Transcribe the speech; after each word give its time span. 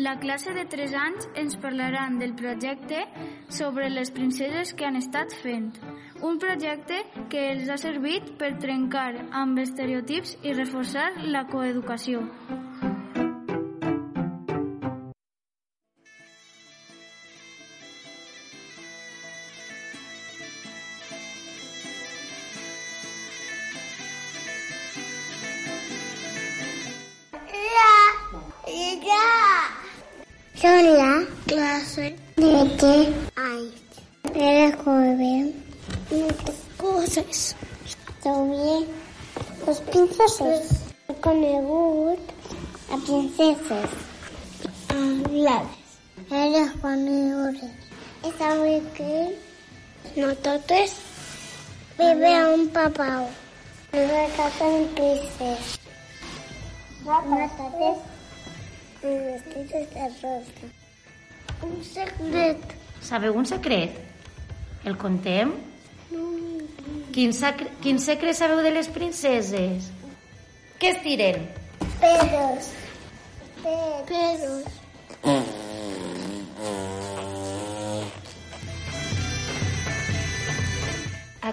La 0.00 0.18
classe 0.18 0.54
de 0.56 0.62
3 0.64 0.92
anys 0.96 1.26
ens 1.40 1.56
parlaran 1.60 2.14
del 2.20 2.30
projecte 2.32 3.02
sobre 3.52 3.90
les 3.92 4.08
princeses 4.16 4.72
que 4.72 4.86
han 4.88 4.96
estat 4.96 5.34
fent. 5.42 5.74
Un 6.24 6.38
projecte 6.40 7.02
que 7.28 7.42
els 7.50 7.68
ha 7.68 7.76
servit 7.82 8.32
per 8.40 8.54
trencar 8.62 9.10
amb 9.42 9.60
estereotips 9.60 10.38
i 10.40 10.56
reforçar 10.56 11.10
la 11.36 11.44
coeducació. 11.52 12.24
Papau. 52.80 53.28
Vive 53.92 54.30
casa 54.36 54.64
de 54.64 54.86
princeses. 54.94 55.80
No 57.04 57.20
totes 57.58 57.98
vestidos 59.02 59.90
de 59.94 60.04
rosa. 60.22 60.66
Un 61.62 61.84
secret. 61.84 62.58
Sabeu 63.02 63.36
un 63.36 63.46
secret? 63.46 63.96
El 64.84 64.96
contem? 64.96 65.52
Quin, 67.12 67.32
sacre, 67.36 67.68
quin 67.82 67.98
secret 67.98 68.36
sabeu 68.38 68.62
de 68.64 68.72
les 68.72 68.88
princeses? 68.88 69.90
Què 70.80 70.94
es 70.94 71.02
tiren? 71.04 71.48
Pedos. 72.00 72.70
Pedos. 73.62 74.64
A 74.64 74.79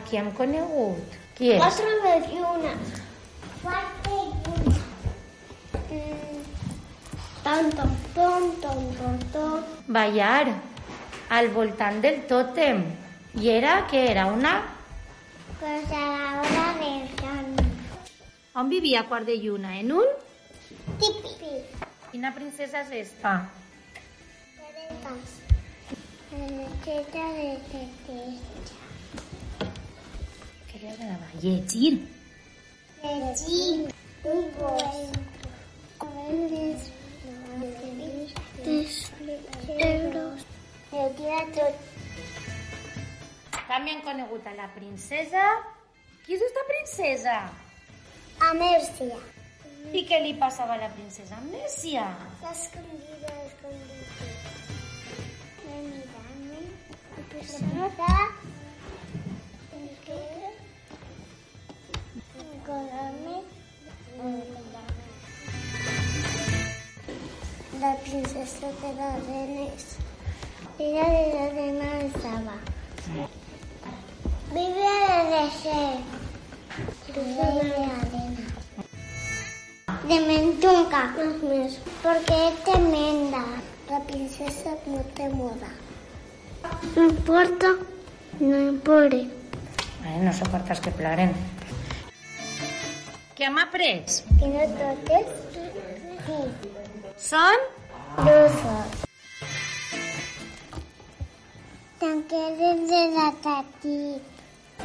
qui 0.10 0.18
hem 0.20 0.32
conegut? 0.36 1.18
Qui 1.38 1.52
és? 1.54 1.60
Quatre 1.62 1.92
de 2.04 2.14
lluna. 2.32 2.74
Quatre 3.64 4.20
lluna. 4.46 4.76
Tom, 7.44 7.70
tom, 7.72 7.92
tom, 8.16 8.48
tom, 8.62 8.82
tom, 9.00 9.20
tom. 9.34 9.68
Ballar 9.88 10.48
al 11.30 11.52
voltant 11.56 12.02
del 12.04 12.24
tòtem. 12.28 12.82
I 13.38 13.52
era, 13.54 13.78
què 13.92 14.02
era? 14.10 14.26
Una... 14.34 14.56
Conservadora 15.60 16.66
de 16.80 16.92
son. 17.20 17.54
On 18.58 18.70
vivia 18.70 19.04
Quart 19.10 19.26
de 19.26 19.38
Lluna? 19.42 19.78
En 19.80 19.92
un? 19.92 20.08
Tipi. 21.00 21.54
Quina 22.12 22.34
princesa 22.34 22.82
és 22.86 22.92
esta? 23.04 23.38
Pereteta 26.30 27.26
de 27.38 27.50
tetesta. 27.72 28.87
Què 30.78 30.86
li 30.86 30.92
agradava? 30.94 31.28
Llegir. 31.42 31.96
Llegir. 33.02 33.94
Un 34.30 34.44
gos. 34.58 34.98
Verdes. 36.04 36.84
Euros. 39.86 40.44
El 40.92 41.16
tira 41.18 41.40
tot. 41.56 41.80
També 43.56 43.96
han 43.96 44.04
conegut 44.06 44.46
a 44.46 44.54
la 44.60 44.68
princesa. 44.76 45.48
Qui 46.28 46.38
és 46.38 46.46
esta 46.46 46.66
princesa? 46.70 47.38
A 48.46 48.52
Mèrcia. 48.60 49.18
I 49.98 50.04
què 50.06 50.20
li 50.22 50.36
passava 50.38 50.76
a 50.76 50.84
la 50.84 50.92
princesa 50.94 51.40
Mèsia? 51.48 52.06
Escondida, 52.52 53.34
escondida. 53.48 54.30
Mirame. 55.66 56.62
Pesada. 57.34 58.14
La 67.80 67.96
princesa 67.96 68.68
de 68.68 68.94
las 68.96 69.26
renes. 69.26 69.96
Ella 70.78 71.06
de 71.10 71.34
la 71.34 71.44
arena 71.46 72.00
estaba. 72.02 72.56
Vive 74.52 74.90
de 75.32 75.50
ser. 75.62 76.00
Vive 77.16 77.48
de 77.64 77.86
arena. 77.86 78.48
De 80.10 80.20
mentunca. 80.28 81.16
Porque 82.04 82.48
es 82.50 82.64
tremenda. 82.66 83.46
La 83.90 84.02
princesa 84.02 84.72
no 84.88 85.02
te 85.16 85.30
moda. 85.30 85.70
No 86.98 87.04
importa. 87.06 87.68
No 88.42 88.60
importa. 88.60 89.16
Ai, 90.04 90.20
no 90.22 90.34
soportes 90.34 90.82
que 90.82 90.92
ploren. 90.92 91.32
Què 93.38 93.46
hem 93.46 93.58
après? 93.62 94.16
Que 94.40 94.48
no 94.50 94.64
totes. 94.80 95.28
Sí. 96.26 96.38
Són 97.22 97.66
Lluços. 98.26 99.04
Tanqueres 102.02 102.82
de 102.94 103.04
la 103.14 103.28
tati. 103.46 104.00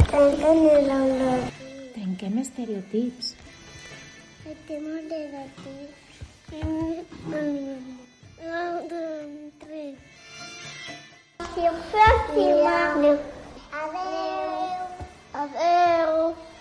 Tanquen 0.02 0.62
el 0.74 0.92
olor. 0.98 1.48
Trenquem 1.96 2.38
estereotips. 2.44 3.32
El 4.44 4.60
tema 4.68 5.00
de 5.14 5.24
la 5.32 5.48
tati. 5.62 5.88
Siempre 11.54 12.06
pròxima. 12.28 13.18
Adeu. 13.82 14.16
Adeu. 15.42 16.16
A 16.32 16.51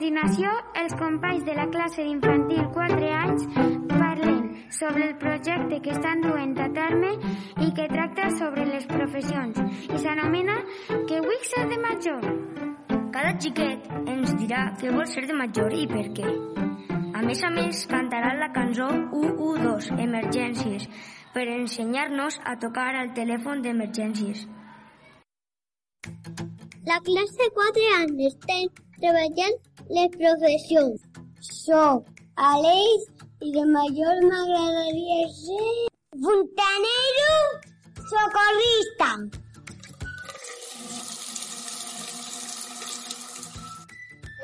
continuació, 0.00 0.48
els 0.80 0.94
companys 0.96 1.42
de 1.44 1.52
la 1.52 1.66
classe 1.68 2.00
d'infantil 2.00 2.70
4 2.72 3.08
anys 3.18 3.42
parlen 3.90 4.38
sobre 4.72 5.10
el 5.10 5.18
projecte 5.20 5.80
que 5.84 5.92
estan 5.92 6.22
duent 6.24 6.54
a 6.56 6.70
terme 6.72 7.10
i 7.66 7.68
que 7.76 7.84
tracta 7.92 8.30
sobre 8.38 8.64
les 8.70 8.88
professions 8.88 9.60
i 9.60 10.00
s'anomena 10.00 10.56
Que 11.04 11.20
vull 11.20 11.44
ser 11.50 11.66
de 11.68 11.78
major. 11.84 12.24
Cada 13.12 13.36
xiquet 13.44 13.92
ens 14.14 14.32
dirà 14.40 14.64
què 14.80 14.88
vol 14.96 15.04
ser 15.04 15.26
de 15.28 15.36
major 15.36 15.76
i 15.76 15.84
per 15.92 16.08
què. 16.16 16.32
A 17.12 17.20
més 17.28 17.44
a 17.44 17.52
més, 17.60 17.84
cantarà 17.92 18.32
la 18.40 18.52
cançó 18.56 18.88
112, 19.12 20.00
Emergències, 20.00 20.88
per 21.34 21.44
ensenyar-nos 21.60 22.40
a 22.40 22.56
tocar 22.56 22.94
el 23.04 23.12
telèfon 23.12 23.60
d'emergències. 23.66 24.46
La 26.88 27.02
classe 27.04 27.50
4 27.52 27.90
anys 28.00 28.30
estem 28.32 28.88
treballant 29.02 29.58
les 29.96 30.16
professions. 30.16 31.04
Soc 31.40 32.20
Aleix 32.48 33.06
i 33.46 33.52
de 33.54 33.62
major 33.72 34.20
m'agradaria 34.30 35.20
ser 35.36 35.68
fontanero 36.24 37.36
socorrista. 38.12 39.10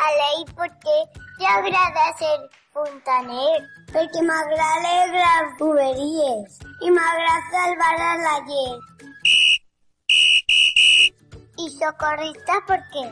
Aleix, 0.09 0.53
per 0.61 0.71
què 0.85 0.97
t'agrada 1.41 2.07
ser 2.23 2.35
fontaner? 2.77 3.53
Perquè 3.93 4.25
m'agrada 4.31 4.95
les 5.19 5.53
tuberies 5.61 6.59
i 6.85 6.97
m'agrada 6.97 7.37
salvar 7.53 7.95
a 8.09 8.17
la 8.25 8.41
gent. 8.51 8.83
I 11.65 11.71
socorrista 11.79 12.61
per 12.73 12.83
què? 12.97 13.07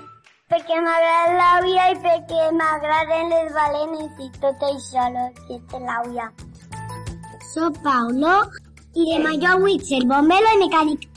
Perquè 0.55 0.77
m'agrada 0.79 1.31
l'àvia 1.39 1.85
i 1.91 1.95
perquè 2.03 2.43
m'agraden 2.55 3.33
les 3.33 3.49
balenes 3.55 4.19
i 4.23 4.27
tot 4.43 4.61
això, 4.63 5.07
lo 5.15 5.23
que 5.47 5.57
té 5.71 5.79
l'àvia. 5.83 6.27
Soc 7.49 7.81
Paulo 7.83 8.35
i 8.95 9.07
de 9.09 9.17
major 9.25 9.57
vull 9.65 9.81
ser 9.89 9.99
bombero 10.13 10.53
i 10.55 10.61
mecànic. 10.61 11.09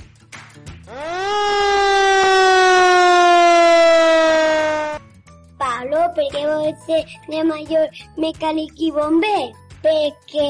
Paulo, 5.62 6.00
per 6.16 6.25
què 6.33 6.42
vols 6.50 6.88
ser 6.88 7.04
de 7.28 7.44
major 7.51 8.01
mecànic 8.25 8.81
i 8.88 8.90
bomber? 8.95 9.44
Perquè 9.86 10.48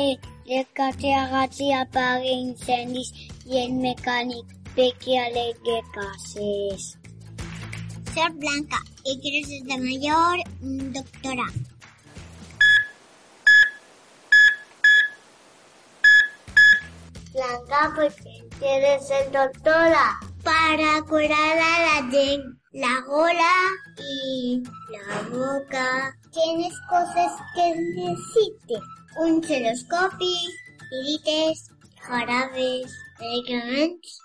rescate 0.54 1.12
a 1.18 1.26
gats 1.34 1.60
i 1.60 1.74
apague 1.82 2.38
incendis 2.38 3.12
i 3.50 3.66
el 3.66 3.76
mecànic 3.84 4.56
perquè 4.80 5.20
alegue 5.26 5.78
cases. 6.00 6.88
Ser 8.18 8.32
blanca 8.32 8.78
y 9.06 9.20
quieres 9.20 9.48
ser 9.48 9.62
de 9.62 9.78
mayor 9.78 10.40
mm, 10.62 10.92
doctora. 10.92 11.44
Blanca 17.32 17.94
porque 17.96 18.50
quiere 18.58 19.00
ser 19.02 19.32
doctora. 19.32 20.20
Para 20.44 21.00
curar 21.04 21.60
a 21.60 22.02
la 22.02 22.10
gente, 22.10 22.44
la 22.72 23.02
gola 23.06 23.54
y 24.00 24.64
la 24.90 25.22
boca. 25.30 26.18
Tienes 26.32 26.74
cosas 26.90 27.34
que 27.54 27.76
necesites. 27.76 28.82
Un 29.20 29.44
celoscopi, 29.44 30.34
tirites, 30.90 31.70
jarabes, 32.02 32.92
medicamentos. 33.20 34.22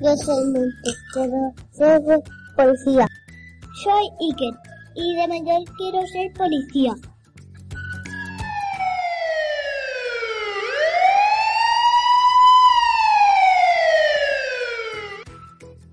Yo 0.00 0.16
soy 0.16 0.44
Montesero, 0.46 1.54
soy 1.70 2.41
policía. 2.56 3.06
Soy 3.82 4.08
Iker 4.20 4.54
y 4.94 5.16
de 5.16 5.28
mayor 5.28 5.64
quiero 5.76 6.06
ser 6.08 6.32
policía. 6.34 6.94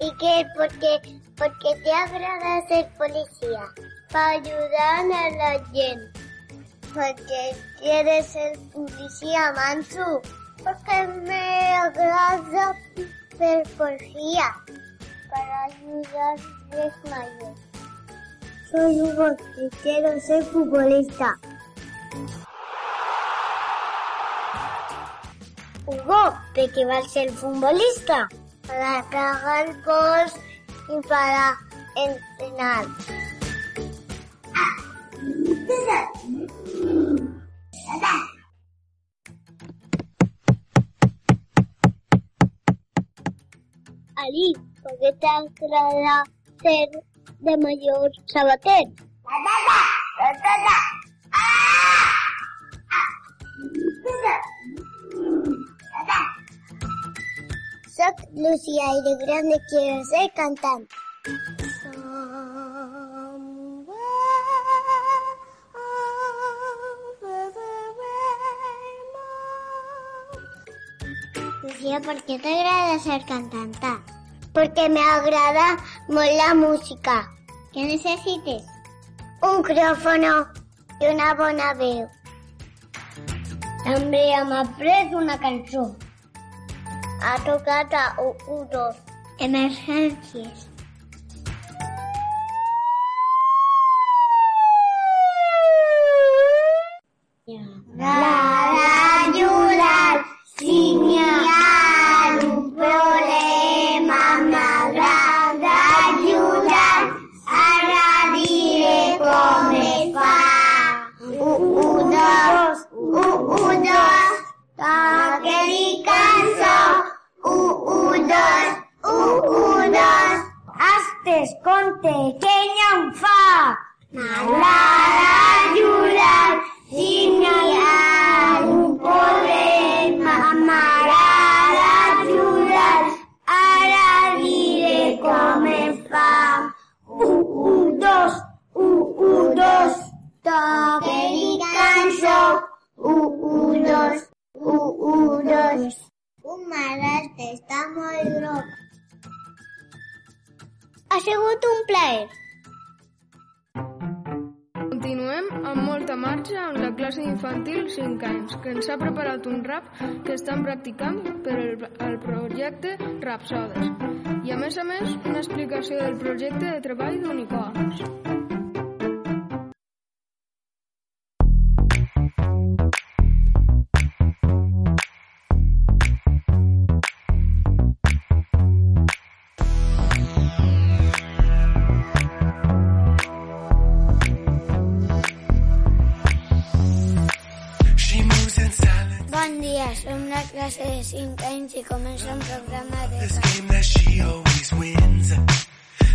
Iker, 0.01 0.47
¿por 0.55 0.67
qué, 0.79 1.19
por 1.35 1.59
qué 1.59 1.81
te 1.83 1.91
agrada 1.91 2.67
ser 2.67 2.89
policía? 2.97 3.61
Para 4.11 4.29
ayudar 4.29 4.99
a 4.99 5.29
la 5.31 5.65
gente. 5.65 6.19
Porque 6.93 7.55
quieres 7.79 8.25
ser 8.25 8.57
policía, 8.73 9.53
Mansu. 9.55 10.21
Porque 10.63 11.07
me 11.25 11.73
agrada 11.73 12.75
ser 13.37 13.63
policía. 13.77 14.55
Soy 18.71 19.01
Hugo 19.01 19.35
y 19.57 19.69
quiero 19.81 20.19
ser 20.21 20.43
futbolista. 20.45 21.37
Hugo, 25.85 26.37
¿de 26.53 26.69
qué 26.71 26.85
va 26.85 26.99
a 26.99 27.09
ser 27.09 27.31
futbolista? 27.31 28.29
Para 28.67 29.03
cagar 29.09 29.81
gols 29.83 30.35
y 30.87 31.07
para 31.07 31.57
entrenar. 31.95 32.85
Ali, 44.29 44.53
¿por 44.83 44.91
qué 44.99 45.11
te 45.19 45.27
agrada 45.27 46.23
ser 46.61 46.89
de 47.39 47.57
mayor 47.57 48.11
sabater? 48.27 48.85
Soy 57.87 58.13
Lucía 58.33 58.83
y 58.93 59.03
de 59.03 59.25
grande 59.25 59.59
quiero 59.67 60.05
ser 60.05 60.31
cantante. 60.33 60.95
Lucía, 71.63 71.99
¿por 71.99 72.21
qué 72.23 72.37
te 72.37 72.59
agrada 72.59 72.99
ser 72.99 73.25
cantante? 73.25 74.18
Porque 74.53 74.89
me 74.89 75.01
agrada 75.01 75.77
la 76.07 76.53
música. 76.53 77.29
¿Qué 77.73 77.83
necesites? 77.83 78.63
Un 79.41 79.57
micrófono 79.57 80.47
i 80.99 81.07
una 81.07 81.33
bona 81.35 81.73
veu. 81.79 82.07
També 83.85 84.23
hem 84.35 84.51
après 84.51 85.13
una 85.15 85.37
cançó. 85.39 85.85
Ha 87.21 87.37
tocat 87.45 87.93
a 87.93 88.05
U2. 88.19 88.99
Emergències. 89.39 90.68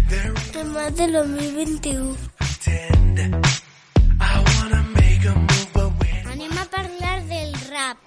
They're 0.08 0.34
Tema 0.52 0.90
de 0.90 1.06
2021. 1.08 2.16
pretend. 2.38 3.18
I 4.20 4.44
wanna 4.54 4.82
make 4.94 5.24
a 5.24 5.34
move, 5.34 5.68
but 5.72 5.90
when 5.98 6.26
Anem 6.30 6.58
a 6.58 6.64
parlar 6.70 7.18
del 7.26 7.52
rap. 7.70 7.98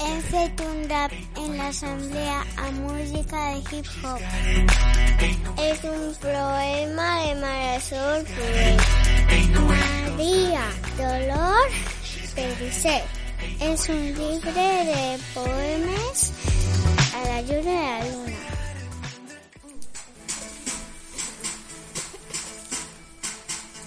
Hem 0.00 0.20
fet 0.32 0.60
un 0.60 0.88
rap 0.88 1.12
en 1.36 1.56
l'assemblea 1.58 2.40
amb 2.56 2.76
música 2.88 3.38
de 3.52 3.60
hip-hop. 3.70 4.20
És 5.68 5.84
un 5.84 6.14
poema 6.24 7.08
de 7.24 7.34
Marisol 7.44 8.24
Pérez. 8.34 8.80
Maria 9.68 10.66
Dolor 10.96 11.66
Pericet. 12.34 13.21
És 13.62 13.88
un 13.88 14.00
llibre 14.16 14.64
de 14.88 15.18
poemes 15.34 16.22
a 17.14 17.20
la 17.28 17.38
lluna 17.42 17.60
de 17.62 17.76
la 17.76 18.00
luna. 18.08 18.40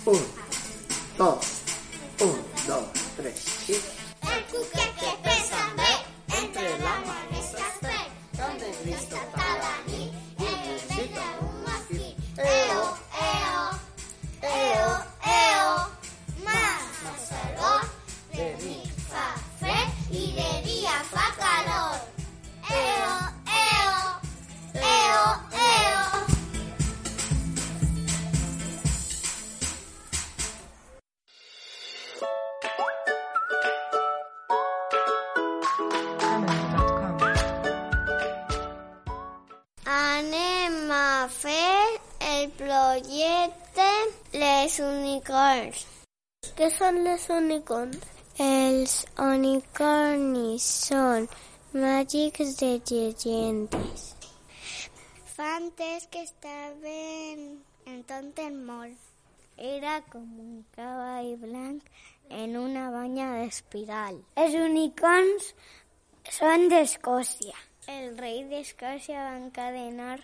Un, 0.06 0.24
dos, 1.18 1.52
un, 2.22 2.36
dos, 2.68 2.86
tres, 3.18 3.46
y... 3.68 3.95
Unicorns. 45.66 45.86
Què 46.58 46.68
són 46.74 46.98
les 47.06 47.24
unicorns? 47.34 48.04
Els 48.46 48.94
unicornis 49.24 50.68
són 50.90 51.26
màgics 51.74 52.54
de 52.60 52.70
llegendes. 52.90 54.04
Fantes 55.36 56.08
que 56.12 56.22
estaven 56.28 57.42
en 57.88 58.04
tonten 58.12 58.62
molt. 58.70 59.12
Era 59.58 59.98
com 60.12 60.28
un 60.46 60.64
cavall 60.76 61.34
blanc 61.42 61.90
en 62.30 62.58
una 62.62 62.90
banya 62.92 63.32
d'espiral. 63.40 64.22
Els 64.36 64.58
unicorns 64.62 65.54
són 66.40 66.70
d'Escòcia. 66.70 67.58
El 67.88 68.18
rei 68.18 68.44
d'Escòcia 68.52 69.30
va 69.30 69.38
encadenar 69.42 70.20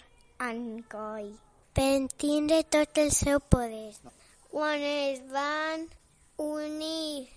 en 0.51 0.83
coll 0.91 1.31
per 1.74 2.07
tindre 2.19 2.63
tot 2.63 2.98
el 2.98 3.12
seu 3.15 3.39
poder. 3.39 3.93
Quan 4.51 4.81
es 4.84 5.22
van 5.31 5.88
unir 6.36 7.29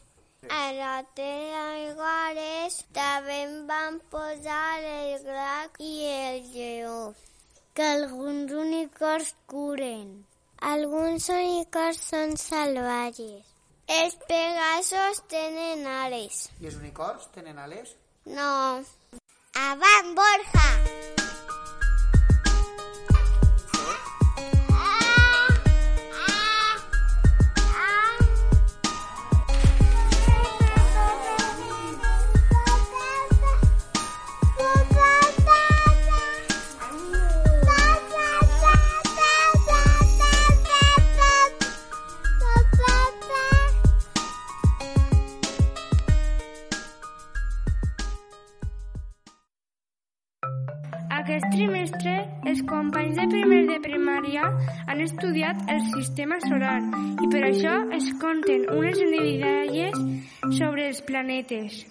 a 0.51 0.73
la 0.75 0.95
terra 1.15 1.79
iguales, 1.85 2.81
també 2.97 3.39
van 3.69 4.01
posar 4.11 4.83
el 4.83 5.23
drac 5.23 5.79
i 5.79 5.93
el 6.11 6.41
lleó, 6.51 7.15
que 7.73 7.87
alguns 7.87 8.51
unicorns 8.65 9.31
curen. 9.47 10.25
Alguns 10.75 11.29
unicorns 11.31 12.03
són 12.11 12.35
salvatges. 12.37 13.47
Els 13.87 14.19
pegasos 14.27 15.23
tenen 15.31 15.87
ales. 15.87 16.49
I 16.59 16.67
els 16.73 16.81
unicorns 16.83 17.31
tenen 17.37 17.63
ales? 17.63 17.95
No. 18.27 18.83
Avant, 19.71 20.15
Borja! 20.19 21.44
Estudiat 55.55 55.71
el 55.71 55.81
sistema 55.95 56.39
solar 56.41 56.83
i 57.23 57.29
per 57.31 57.43
això 57.45 57.75
es 57.95 58.07
conten 58.21 58.67
unes 58.71 58.99
endevinalles 58.99 59.95
sobre 60.59 60.89
els 60.89 61.01
planetes. 61.03 61.87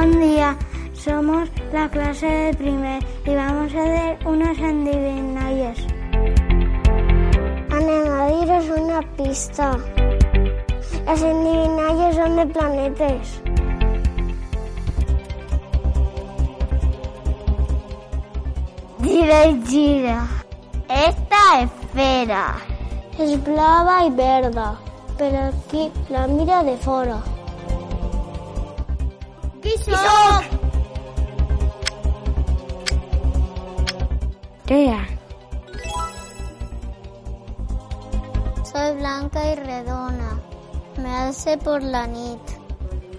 Un 0.00 0.20
día 0.20 0.56
somos 0.94 1.48
la 1.72 1.88
clase 1.90 2.26
de 2.26 2.54
primer 2.54 3.02
y 3.26 3.34
vamos 3.34 3.74
a 3.74 3.82
hacer 3.82 4.26
unas. 4.26 4.58
Anem 7.76 8.12
a 8.12 8.26
diros 8.28 8.68
una 8.70 9.00
pista. 9.16 9.76
Las 11.04 11.22
adivinalles 11.22 12.16
son 12.16 12.36
de 12.36 12.46
planetes. 12.46 13.55
Gira 19.06 19.46
y 19.46 19.62
gira. 19.64 20.26
Esta 20.88 21.60
esfera 21.62 22.56
es 23.16 23.42
blava 23.44 24.04
y 24.04 24.10
verde, 24.10 24.60
pero 25.16 25.38
aquí 25.46 25.92
la 26.08 26.26
mira 26.26 26.64
de 26.64 26.76
fora. 26.76 27.20
Qui? 29.62 29.74
Tea. 34.64 35.06
Soy 38.64 38.96
blanca 38.96 39.52
y 39.52 39.54
redona. 39.54 40.40
Me 41.00 41.14
alce 41.14 41.56
por 41.58 41.80
la 41.80 42.08
nit. 42.08 42.40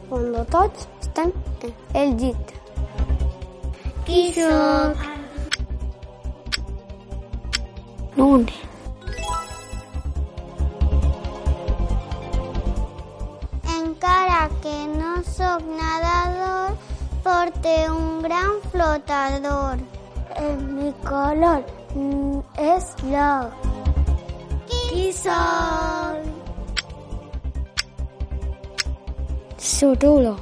Cuando 0.10 0.44
tots 0.46 0.86
estan 1.02 1.32
en 1.62 1.74
el 1.94 2.18
llit. 2.18 2.52
Qui 4.06 4.34
soc? 4.34 5.17
Lune. 8.18 8.52
Encara 13.80 14.50
que 14.64 14.88
no 14.88 15.22
sóc 15.24 15.62
nadador, 15.82 16.76
porte 17.24 17.92
un 17.92 18.24
gran 18.24 18.54
flotador. 18.72 19.78
El 20.36 20.58
mi 20.74 20.92
color 21.06 21.62
mm, 21.94 22.40
és 22.58 22.90
blau. 23.04 23.52
Qui? 24.66 25.14
Sutulo. 29.60 30.36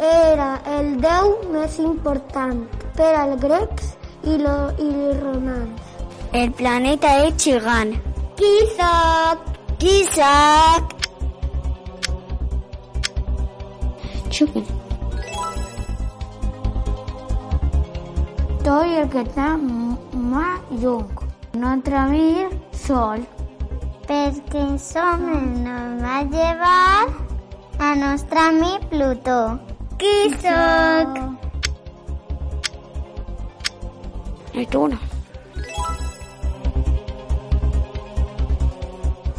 Era 0.00 0.52
el 0.78 0.94
déu 1.04 1.34
més 1.52 1.82
important 1.84 2.79
per 2.96 3.12
als 3.22 3.40
grecs 3.42 3.92
i, 4.24 4.36
lo, 4.40 4.56
i 4.78 4.88
els 4.88 5.20
romans. 5.22 5.94
El 6.32 6.52
planeta 6.58 7.10
és 7.26 7.34
gegant. 7.42 7.94
Qui 8.38 8.52
soc? 8.76 9.48
Qui 9.80 9.96
soc? 10.14 10.94
Xupen. 14.30 14.68
Soy 18.64 18.94
el 19.00 19.08
que 19.10 19.24
està 19.24 19.48
más 19.58 20.60
lluny. 20.70 21.08
Notre 21.58 22.04
mir 22.12 22.46
sol. 22.86 23.26
Perquè 24.06 24.64
som 24.78 25.26
el 25.34 25.48
normal 25.64 26.30
llevar 26.30 27.10
a 27.80 27.94
nostre 28.04 28.46
amic 28.46 28.86
Plutó. 28.94 29.42
Qui? 29.98 31.49
Neptuno. 34.54 34.98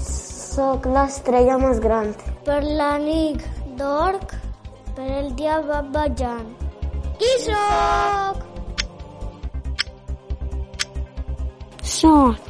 Soc 0.01 0.85
l'estrella 0.93 1.57
més 1.59 1.79
gran. 1.83 2.13
Per 2.45 2.59
la 2.63 2.93
nit 3.03 3.43
dorc, 3.79 4.35
per 4.95 5.07
el 5.21 5.33
dia 5.39 5.59
va 5.67 5.81
bajant. 5.95 6.47
Qui 7.19 7.31
soc? 7.43 8.45
Soc. 11.95 12.49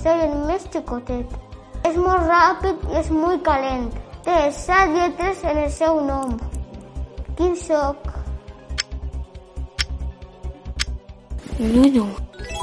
Soy 0.00 0.22
el 0.26 0.38
més 0.48 0.64
xicotet. 0.72 1.36
És 1.88 1.96
molt 1.96 2.24
ràpid 2.28 2.88
i 2.90 2.96
és 3.00 3.12
molt 3.12 3.44
calent. 3.44 3.90
Té 4.24 4.38
set 4.56 4.96
lletres 4.96 5.44
en 5.52 5.62
el 5.66 5.70
seu 5.76 6.00
nom. 6.04 6.40
You 7.40 7.56
suck. 7.56 7.96
No, 11.58 11.82
no. 11.84 12.59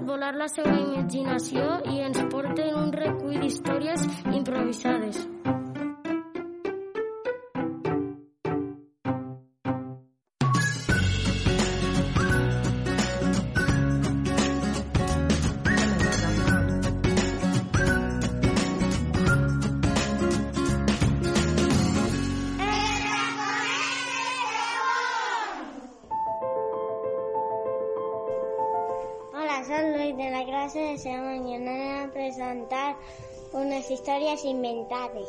Deixat 0.00 0.06
volar 0.06 0.34
la 0.36 0.48
seva 0.48 0.72
imaginació 0.78 1.80
i 1.92 2.00
ens 2.00 2.20
porten 2.32 2.74
un 2.76 2.92
recull 2.92 3.40
d'històries 3.40 4.06
improvisades. 4.32 5.29
Unas 33.90 33.98
historias 33.98 34.44
inventadas. 34.44 35.28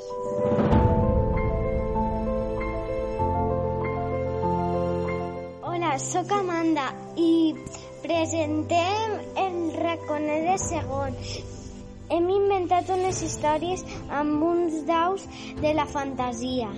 Hola, 5.64 5.98
sóc 6.00 6.32
Amanda 6.32 6.94
i 7.16 7.56
presentem 8.02 9.18
el 9.36 9.74
raconet 9.74 10.46
de 10.46 10.58
segon. 10.58 11.18
Hem 12.12 12.30
inventat 12.30 12.90
unes 12.90 13.22
històries 13.24 13.86
amb 14.10 14.44
uns 14.44 14.86
daus 14.86 15.26
de 15.62 15.74
la 15.74 15.86
fantasia. 15.86 16.70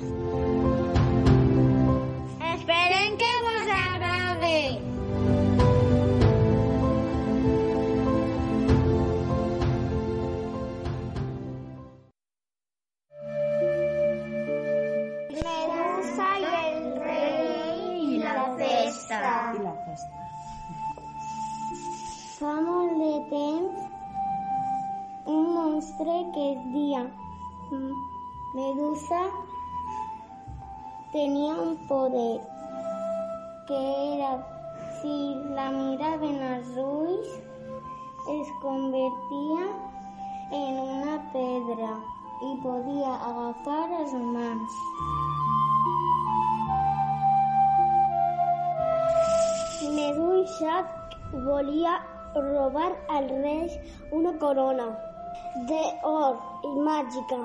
Esperem 2.53 3.17
que 3.17 3.33
vos 3.43 3.71
agrade. 3.75 4.92
Poder 31.93 32.41
que 33.67 33.81
era 34.15 34.31
si 34.99 35.15
la 35.57 35.67
miraven 35.77 36.37
als 36.53 36.71
ulls 36.83 37.29
es 38.35 38.47
convertia 38.63 39.65
en 40.59 40.79
una 40.85 41.15
pedra 41.33 41.91
i 42.47 42.51
podia 42.65 43.13
agafar 43.29 43.83
els 43.99 44.15
humans. 44.19 44.79
Medusa 49.97 50.75
volia 51.49 51.97
robar 52.35 52.91
al 53.17 53.29
rei 53.43 53.67
una 54.21 54.33
corona 54.45 54.87
d'or 55.69 56.41
i 56.71 56.73
màgica. 56.89 57.43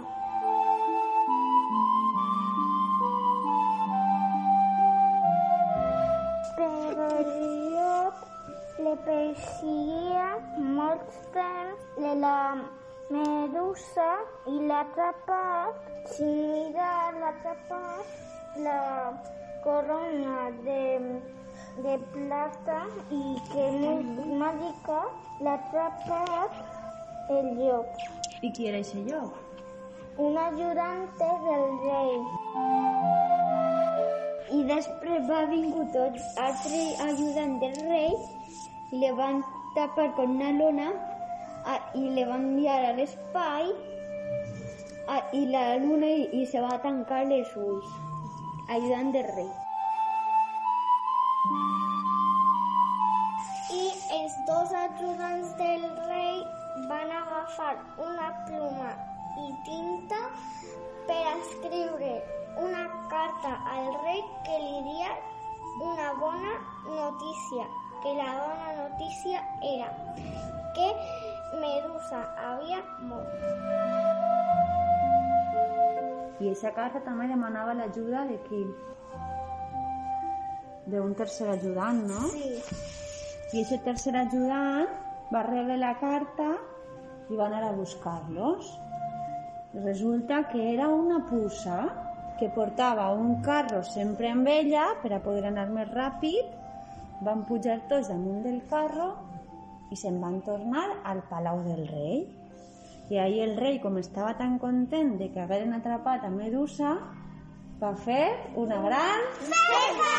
Medusa 13.79 14.11
i 14.47 14.67
l'ha 14.67 14.81
atrapat. 14.81 15.75
Si 16.11 16.25
mira, 16.25 17.13
l'ha 17.19 17.29
atrapat 17.29 18.07
la 18.57 19.13
corona 19.63 20.51
de, 20.65 21.21
de 21.83 21.99
plata 22.13 22.87
i 23.11 23.37
que 23.53 23.67
màgica 24.39 25.01
l'ha 25.41 25.55
atrapat 25.55 26.51
el 27.31 27.53
llop. 27.59 27.87
I 28.43 28.51
qui 28.53 28.69
era 28.69 28.79
aquest 28.79 29.07
llop? 29.07 29.37
un 30.19 30.37
ajudante 30.37 31.27
del 31.47 31.67
rei. 31.87 32.15
I 34.51 34.65
després 34.67 35.29
va 35.29 35.45
vingut 35.47 35.93
tot 35.95 36.19
altre 36.43 36.81
ajudant 37.05 37.55
del 37.63 37.77
rei 37.85 38.17
i 38.91 38.99
le 39.05 39.13
van 39.21 39.45
tapar 39.77 40.09
con 40.17 40.35
una 40.35 40.51
lona 40.59 40.91
y 41.95 42.11
le 42.11 42.25
va 42.25 42.35
a 42.35 42.39
enviar 42.39 42.85
al 42.85 43.07
Spy 43.07 43.73
y 45.33 45.47
la 45.47 45.77
luna 45.77 46.07
y, 46.07 46.47
se 46.47 46.61
va 46.61 46.75
a 46.75 46.83
tancarle 46.83 47.45
sus 47.45 47.85
ayudantes 48.69 49.25
del 49.25 49.35
rey. 49.35 49.51
Y 53.71 53.89
estos 54.27 54.73
ayudantes 54.73 55.57
del 55.57 55.97
rey 56.07 56.45
van 56.89 57.11
a 57.11 57.23
agafar 57.23 57.77
una 57.99 58.45
pluma 58.47 58.97
y 59.37 59.63
tinta 59.65 60.17
para 61.07 61.37
escribir 61.37 62.23
una 62.57 63.09
carta 63.09 63.63
al 63.67 64.03
rey 64.03 64.23
que 64.45 64.59
le 64.59 64.83
diría 64.83 65.11
una 65.81 66.13
buena 66.15 66.55
noticia 66.85 67.67
que 68.03 68.15
la 68.15 68.25
buena 68.25 68.89
noticia 68.89 69.43
era 69.63 70.15
que 70.75 71.28
Medusa 71.57 72.21
havia 72.37 72.83
mort. 73.09 73.33
I 76.39 76.51
aquesta 76.51 76.73
carta 76.77 77.01
també 77.07 77.27
demanava 77.31 77.75
l'ajuda 77.79 78.25
de 78.29 78.37
qui? 78.49 78.61
D'un 80.93 81.15
tercer 81.17 81.49
ajudant, 81.55 82.03
no? 82.11 82.27
Sí. 82.35 82.51
I 83.57 83.63
aquest 83.65 83.87
tercer 83.87 84.13
ajudant 84.21 84.93
va 85.33 85.43
rebre 85.47 85.79
la 85.81 85.95
carta 86.03 86.51
i 87.29 87.37
va 87.37 87.47
anar 87.49 87.63
a 87.65 87.73
buscar-los. 87.77 88.69
Resulta 89.85 90.43
que 90.53 90.63
era 90.75 90.89
una 90.93 91.23
puça 91.31 91.79
que 92.39 92.51
portava 92.55 93.09
un 93.13 93.41
carro 93.43 93.83
sempre 93.83 94.31
amb 94.31 94.49
ella 94.53 94.85
per 95.03 95.15
a 95.17 95.23
poder 95.25 95.49
anar 95.49 95.67
més 95.73 95.89
ràpid. 95.97 96.55
Van 97.25 97.43
pujar 97.49 97.81
tots 97.91 98.13
damunt 98.13 98.45
del 98.45 98.61
carro 98.71 99.11
i 99.91 99.97
se'n 99.97 100.21
van 100.21 100.41
tornar 100.47 100.87
al 101.05 101.23
palau 101.31 101.63
del 101.65 101.87
rei. 101.89 102.19
I 103.09 103.19
ahir 103.23 103.41
el 103.47 103.57
rei, 103.57 103.79
com 103.81 103.97
estava 103.97 104.35
tan 104.37 104.59
content 104.61 105.17
de 105.21 105.31
que 105.33 105.41
hagueren 105.41 105.73
atrapat 105.77 106.27
a 106.29 106.31
Medusa, 106.33 106.97
va 107.81 107.95
fer 107.97 108.25
una 108.57 108.83
gran 108.85 109.25
Festa! 109.39 110.15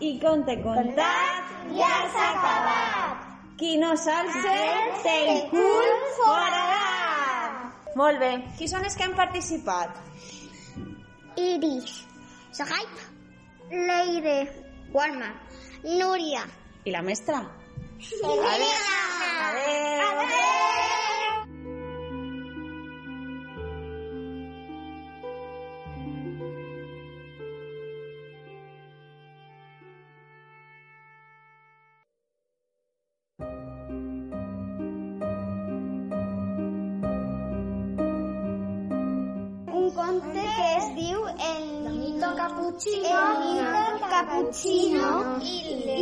i 0.00 0.16
conte 0.20 0.56
contat 0.64 1.52
Ja 1.76 1.92
s'ha 2.12 2.26
acabat! 2.32 3.22
Qui 3.60 3.76
no 3.78 3.92
s'alce, 3.96 4.56
té 5.04 5.14
el 5.30 5.44
cul 5.52 5.92
fora! 6.18 6.64
Molt 7.94 8.18
bé. 8.18 8.32
Qui 8.58 8.66
són 8.68 8.82
els 8.84 8.96
que 8.98 9.06
han 9.06 9.14
participat? 9.14 9.94
Iris, 11.38 12.00
Sohaib, 12.58 12.98
Leire, 13.70 14.38
Walma, 14.94 15.30
Núria, 15.84 16.42
I 16.84 16.92
la 16.92 17.00
mestra? 17.02 17.38
Adéu. 17.94 18.94
Conte 39.94 40.42
que 40.56 40.64
es 40.76 40.86
diu 40.96 41.20
El 41.48 41.66
Nito 41.98 42.30
Cappuccino, 42.36 43.12
el 43.30 43.38
Nito 43.44 44.08
Cappuccino 44.10 45.10
i, 45.40 45.54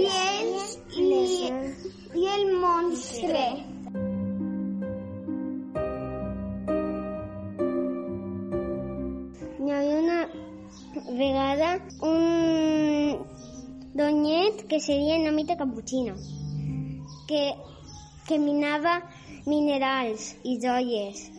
i, 0.07 0.32
seria 14.83 15.17
el 15.17 15.37
Nito 15.37 15.57
Cappuccino 15.57 16.15
que, 17.29 17.55
que 18.27 18.39
minava 18.39 19.01
minerals 19.47 20.35
i 20.43 20.59
joies. 20.59 21.31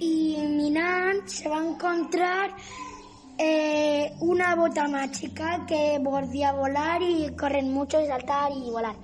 y 0.00 0.36
minant 0.58 1.26
se 1.26 1.48
va 1.48 1.58
encontrar 1.64 2.54
eh, 3.38 4.12
una 4.20 4.54
bota 4.56 4.88
mágica 4.88 5.64
que 5.66 6.00
podía 6.02 6.52
volar 6.52 7.02
y 7.02 7.34
correr 7.36 7.64
mucho 7.64 8.00
y 8.00 8.06
saltar 8.06 8.52
y 8.52 8.70
volar. 8.70 8.96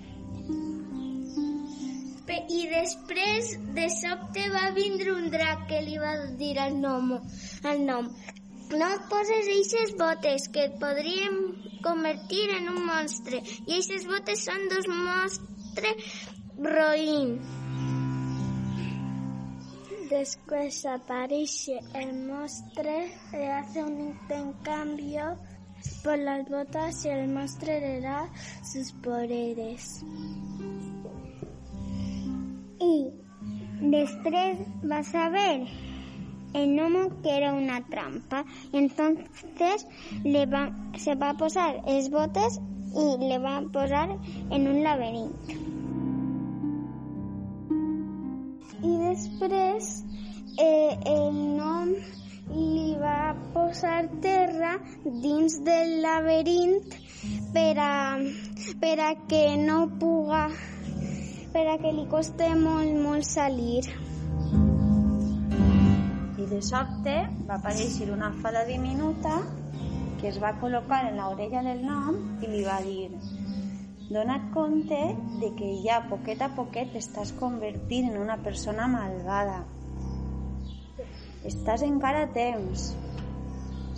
I 2.48 2.66
després, 2.70 3.48
de 3.74 3.86
sobte, 3.90 4.44
va 4.54 4.70
vindre 4.76 5.12
un 5.12 5.26
drac 5.32 5.66
que 5.70 5.80
li 5.82 5.98
va 5.98 6.12
dir 6.38 6.54
el 6.62 6.80
nom. 6.80 7.10
El 7.72 7.82
nom. 7.86 8.10
No 8.70 8.86
et 8.94 9.04
poses 9.10 9.50
eixes 9.52 9.92
botes, 9.98 10.48
que 10.50 10.64
et 10.66 10.78
podríem 10.80 11.36
convertir 11.84 12.48
en 12.56 12.72
un 12.72 12.80
monstre. 12.88 13.42
I 13.66 13.78
eixes 13.78 14.06
botes 14.10 14.42
són 14.48 14.66
dos 14.72 14.88
monstres 14.90 16.16
roïns. 16.66 17.54
Después 20.10 20.84
aparece 20.86 21.80
el 21.94 22.12
monstruo, 22.26 22.98
le 23.32 23.52
hace 23.52 23.82
un 23.82 24.00
intercambio, 24.00 25.36
por 26.02 26.18
las 26.18 26.48
botas 26.48 27.04
y 27.04 27.08
el 27.08 27.28
mostrará 27.28 28.28
sus 28.64 28.92
poderes. 28.92 30.04
Y 32.80 33.10
después 33.80 34.58
vas 34.82 35.14
a 35.14 35.28
ver 35.28 35.66
el 36.56 36.74
gnomo 36.74 37.20
que 37.22 37.36
era 37.36 37.52
una 37.52 37.84
trampa. 37.86 38.44
Y 38.72 38.78
entonces 38.78 39.86
le 40.24 40.46
va, 40.46 40.72
se 40.96 41.14
va 41.14 41.30
a 41.30 41.36
posar 41.36 41.82
els 41.86 42.10
botes 42.10 42.60
y 42.94 43.28
le 43.28 43.38
va 43.38 43.58
a 43.58 43.62
posar 43.62 44.08
en 44.50 44.68
un 44.68 44.82
laberinto. 44.82 45.54
I 48.86 48.92
després 49.00 49.88
eh, 50.60 50.96
el 51.10 51.38
nom 51.56 51.92
li 52.52 52.94
va 53.00 53.34
posar 53.54 54.06
terra 54.22 54.76
dins 55.24 55.58
del 55.66 55.96
laberint 56.04 56.94
per 57.56 57.72
a, 57.82 57.96
per 58.80 58.96
a 59.00 59.12
que 59.26 59.44
no 59.58 59.80
puga 59.98 60.46
per 61.56 61.64
a 61.72 61.78
que 61.80 61.90
li 61.96 62.04
coste 62.12 62.50
molt, 62.60 62.92
molt 63.00 63.24
salir. 63.24 64.05
De 66.46 66.60
sobte 66.62 67.14
va 67.48 67.56
aparèixer 67.56 68.06
una 68.14 68.28
fada 68.42 68.62
diminuta 68.68 69.40
que 70.20 70.28
es 70.30 70.36
va 70.42 70.52
col·locar 70.60 71.00
en 71.08 71.18
l'orella 71.18 71.62
del 71.66 71.82
nom 71.82 72.20
i 72.38 72.50
li 72.52 72.62
va 72.66 72.76
dir 72.84 73.08
Dona't 74.06 74.52
compte 74.54 75.00
de 75.40 75.48
que 75.58 75.72
ja 75.82 75.98
poquet 76.06 76.44
a 76.46 76.52
poquet 76.54 76.92
t'estàs 76.94 77.32
convertint 77.40 78.12
en 78.12 78.20
una 78.22 78.36
persona 78.44 78.86
malvada. 78.86 79.64
Estàs 81.50 81.82
encara 81.82 82.22
a 82.28 82.30
temps. 82.36 82.92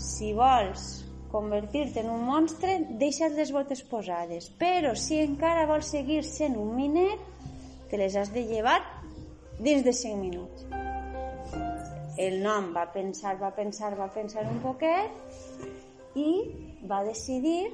Si 0.01 0.33
vols 0.33 0.89
convertir-te 1.29 2.01
en 2.01 2.09
un 2.17 2.25
monstre, 2.25 2.79
deixa't 3.05 3.37
les 3.37 3.53
botes 3.53 3.85
posades. 3.93 4.49
Però 4.57 4.97
si 4.97 5.21
encara 5.21 5.69
vols 5.69 5.93
seguir 5.93 6.23
sent 6.25 6.57
un 6.57 6.73
miner, 6.81 7.11
te 7.93 8.01
les 8.01 8.17
has 8.17 8.33
de 8.33 8.49
llevar 8.49 8.81
dins 9.61 9.85
de 9.85 9.93
5 9.93 10.17
minuts. 10.25 10.88
El 12.19 12.41
nom 12.43 12.73
va 12.75 12.89
pensar, 12.91 13.37
va 13.39 13.53
pensar, 13.55 13.93
va 13.99 14.09
pensar 14.15 14.43
un 14.51 14.59
poquet 14.63 16.17
i 16.19 16.31
va 16.91 17.05
decidir 17.07 17.69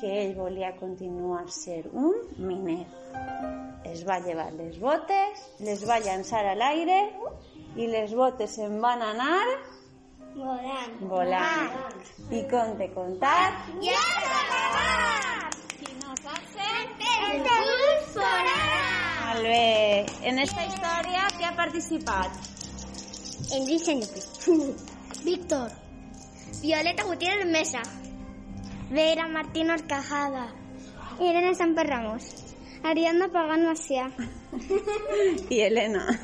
que 0.00 0.10
ell 0.20 0.34
volia 0.36 0.74
continuar 0.76 1.46
ser 1.48 1.80
un 1.92 2.18
miner. 2.36 2.84
Es 3.88 4.02
va 4.08 4.18
llevar 4.20 4.50
les 4.58 4.76
botes, 4.82 5.44
les 5.64 5.84
va 5.88 6.00
llançar 6.04 6.42
a 6.50 6.54
l'aire 6.58 6.98
i 7.80 7.88
les 7.88 8.12
botes 8.14 8.58
se'n 8.58 8.76
van 8.82 9.02
anar 9.02 9.46
Volant. 10.34 10.96
volant. 11.08 12.00
I 12.30 12.42
conte 12.50 12.88
contat, 12.94 13.68
Ja 13.80 14.00
s'ha 14.02 14.40
acabat! 14.42 15.60
si 15.78 15.94
no 16.02 16.16
saps 16.22 16.56
ser... 16.56 16.82
El 17.28 17.44
curs 17.46 18.10
forarà! 18.16 18.58
Molt 19.28 19.46
bé. 19.46 20.06
En 20.28 20.42
esta 20.42 20.66
història, 20.66 21.30
qui 21.38 21.46
ha 21.48 21.54
participat? 21.56 22.53
Enrique 23.52 23.94
López. 23.94 24.28
Víctor. 25.24 25.70
Violeta 26.62 27.04
Gutiérrez 27.04 27.46
Mesa. 27.46 27.82
Vera 28.90 29.28
Martín 29.28 29.70
Orcajada. 29.70 30.52
Irene 31.20 31.54
Samper 31.54 31.86
Ramos. 31.86 32.22
Ariadna 32.82 33.28
Pagán 33.28 33.64
Macià. 33.64 34.10
I 35.50 35.60
Helena. 35.60 36.20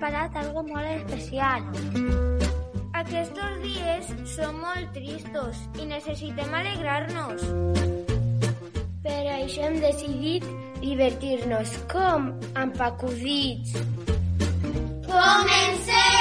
Preparat 0.00 0.36
algo 0.40 0.62
molt 0.64 0.88
especial. 0.88 1.60
Aquests 2.96 3.40
dies 3.60 4.06
són 4.32 4.56
molt 4.62 4.94
tristos 4.96 5.60
i 5.76 5.88
necessitem 5.90 6.54
alegrar-nos. 6.56 7.44
Per 9.04 9.18
això 9.34 9.68
hem 9.68 9.76
decidit 9.84 10.46
divertir-nos 10.80 11.76
com 11.92 12.32
amb 12.64 12.80
acudits. 12.88 13.76
Comencem! 15.04 16.19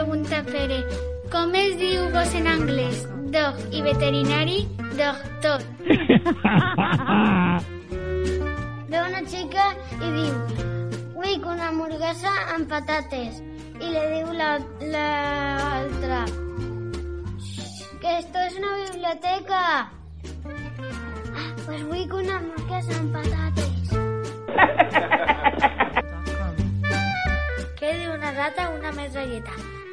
pregunta 0.00 0.42
Pere. 0.44 0.78
Eh, 0.78 0.84
com 1.30 1.54
es 1.54 1.76
diu 1.76 2.10
vos 2.14 2.34
en 2.34 2.46
anglès? 2.48 3.06
Dog 3.34 3.54
i 3.70 3.82
veterinari, 3.84 4.68
doctor. 4.96 5.60
Ve 8.90 8.98
una 9.02 9.20
xica 9.28 9.66
i 10.00 10.08
diu 10.14 10.34
vull 11.12 11.44
una 11.52 11.68
hamburguesa 11.68 12.32
amb 12.54 12.64
patates. 12.72 13.34
I 13.80 13.86
le 13.92 14.02
diu 14.14 14.28
l'altra 14.38 15.06
la, 16.08 16.22
que 18.00 18.10
esto 18.18 18.38
es 18.46 18.52
una 18.56 18.72
biblioteca. 18.84 19.62
Ah, 21.36 21.50
pues 21.66 21.80
vull 21.90 22.10
una 22.22 22.34
hamburguesa 22.38 22.92
amb 23.02 23.10
patates. 23.18 23.84
Què 27.80 27.88
diu 28.00 28.10
una 28.16 28.30
gata 28.40 28.62
una 28.78 28.90
més? 28.96 29.12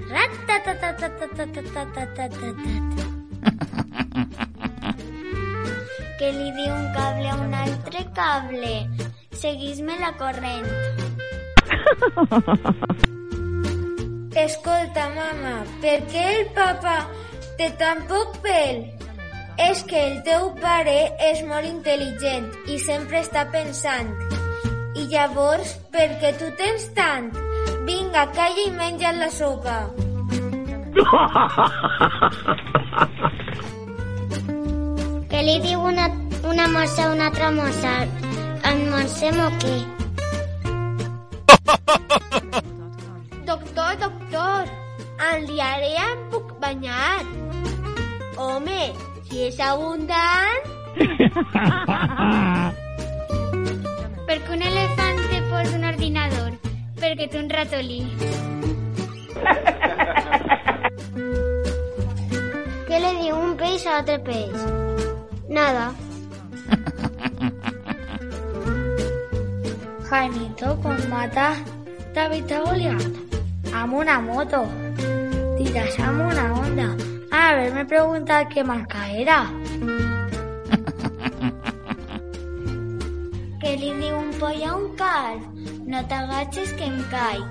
Què 6.20 6.30
li 6.34 6.52
diu 6.56 6.74
un 6.74 6.88
cable 6.96 7.30
a 7.30 7.36
un 7.44 7.54
altre 7.54 8.06
cable? 8.16 8.88
Seguís-me 9.42 10.00
la 10.00 10.12
corrent. 10.22 10.68
Escolta, 14.48 15.04
mama, 15.18 15.56
per 15.84 16.00
què 16.14 16.24
el 16.38 16.46
papa 16.56 16.96
té 17.60 17.68
tan 17.82 17.98
poc 18.10 18.30
pèl? 18.46 18.78
És 19.68 19.78
que 19.90 20.00
el 20.12 20.18
teu 20.24 20.44
pare 20.62 21.00
és 21.32 21.40
molt 21.50 21.66
intel·ligent 21.68 22.48
i 22.70 22.76
sempre 22.86 23.18
està 23.26 23.44
pensant. 23.52 24.10
I 24.96 24.98
llavors, 25.12 25.70
per 25.92 26.08
què 26.22 26.30
tu 26.40 26.48
tens 26.62 26.84
tant? 26.98 27.28
Vinga, 27.88 28.24
calla 28.36 28.62
i 28.66 28.70
menja 28.72 29.12
la 29.16 29.30
sopa. 29.32 29.78
Què 35.32 35.40
li 35.46 35.58
diu 35.64 35.80
una, 35.86 36.06
una 36.50 36.66
mossa 36.74 37.04
a 37.06 37.12
una 37.14 37.26
altra 37.30 37.50
mossa? 37.54 37.94
Almorcem 38.70 39.38
o 39.44 39.46
què? 39.62 39.76
Doctor, 43.50 43.92
doctor, 44.02 44.62
en 45.30 45.38
diarrea 45.52 46.06
em 46.14 46.22
puc 46.34 46.48
banyar. 46.64 47.20
Home, 48.38 48.84
si 49.30 49.38
és 49.50 49.58
abundant... 49.72 50.62
Per 54.28 54.38
què 54.44 54.52
un 54.58 54.62
elefant 54.68 55.07
perquè 57.08 57.28
té 57.32 57.40
un 57.40 57.48
ratolí. 57.48 58.04
¿Qué 62.88 62.98
le 63.00 63.12
dio 63.22 63.40
un 63.40 63.56
pez 63.56 63.86
a 63.88 64.02
otro 64.02 64.18
pez? 64.26 64.52
Nada. 65.48 65.94
Jaimito 70.10 70.76
con 70.82 70.98
mata 71.10 71.56
t'avita 72.14 72.60
Goliat 72.66 73.04
Amo 73.74 74.00
una 74.00 74.20
moto. 74.20 74.68
Tiras 75.58 76.00
amo 76.00 76.28
una 76.28 76.54
onda. 76.60 76.96
A 77.32 77.56
ver, 77.56 77.74
me 77.74 77.86
pregunta 77.86 78.50
qué 78.50 78.64
marca 78.64 79.12
era. 79.12 79.48
¿Qué 83.62 83.78
le 83.78 83.94
dio 83.96 84.20
un 84.20 84.32
pollo 84.40 84.68
a 84.68 84.76
un 84.76 84.96
caldo? 84.96 85.57
No 85.88 86.04
t'agatxes 86.12 86.76
que 86.76 86.84
em 86.84 87.00
caic. 87.08 87.48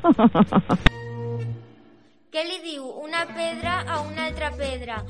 Què 2.30 2.46
li 2.46 2.62
diu 2.62 2.86
una 3.02 3.26
pedra 3.34 3.82
a 3.90 4.06
una 4.06 4.22
altra 4.28 4.54
pedra? 4.54 5.02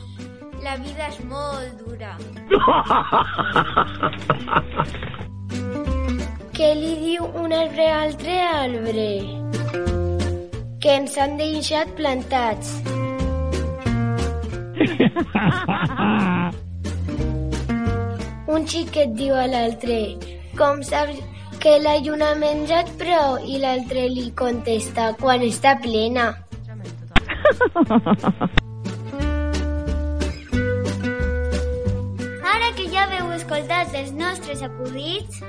La 0.64 0.80
vida 0.80 1.04
és 1.10 1.20
molt 1.28 1.76
dura. 1.82 2.16
Què 6.56 6.70
li 6.78 6.94
diu 7.02 7.28
un 7.42 7.52
arbre 7.58 7.84
a 7.90 7.98
altre 8.06 8.36
arbre? 8.46 9.10
Que 10.80 10.90
ens 11.02 11.18
han 11.20 11.36
deixat 11.42 11.92
plantats. 12.00 12.72
Un 18.56 18.64
xiquet 18.64 19.12
diu 19.20 19.36
a 19.36 19.44
l'altre, 19.52 20.16
com 20.56 20.80
saps 20.88 21.20
que 21.60 21.78
la 21.78 21.98
lluna 22.00 22.30
ha 22.32 22.36
menjat 22.40 22.88
prou? 23.00 23.36
I 23.44 23.58
l'altre 23.60 24.08
li 24.08 24.30
contesta, 24.36 25.12
quan 25.20 25.42
està 25.44 25.74
plena. 25.82 26.24
Ara 32.54 32.68
que 32.78 32.86
ja 32.94 33.04
veu 33.12 33.26
escoltat 33.36 33.92
els 34.00 34.12
nostres 34.16 34.60
acudits, 34.64 35.42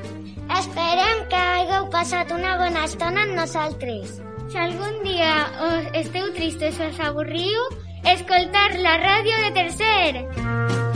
esperem 0.59 1.17
que 1.31 1.41
hagueu 1.55 1.87
passat 1.95 2.27
una 2.35 2.57
bona 2.59 2.81
estona 2.89 3.23
amb 3.23 3.33
nosaltres. 3.39 4.07
Si 4.51 4.57
algun 4.59 4.95
dia 5.07 5.33
us 5.69 5.85
esteu 6.03 6.25
tristes 6.35 6.75
o 6.81 6.85
us 6.91 6.99
avorriu, 7.07 7.59
escoltar 8.03 8.69
la 8.83 8.95
ràdio 8.99 9.35
de 9.47 9.51
tercer. 9.61 10.90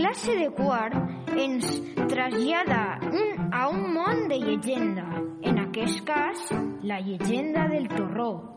Classe 0.00 0.34
de 0.34 0.48
quart 0.56 0.94
ens 1.36 1.66
trasllada 2.08 2.98
un, 3.04 3.52
a 3.52 3.68
un 3.68 3.82
món 3.92 4.28
de 4.30 4.38
llegenda. 4.40 5.04
En 5.42 5.58
aquest 5.60 6.00
cas, 6.08 6.40
la 6.82 7.00
llegenda 7.00 7.68
del 7.68 7.86
torró. 7.88 8.56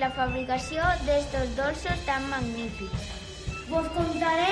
La 0.00 0.10
fabricació 0.10 0.84
d'estos 1.06 1.54
dolços 1.56 2.02
tan 2.06 2.26
magnífics. 2.30 3.06
Vos 3.70 3.86
contaré 3.94 4.50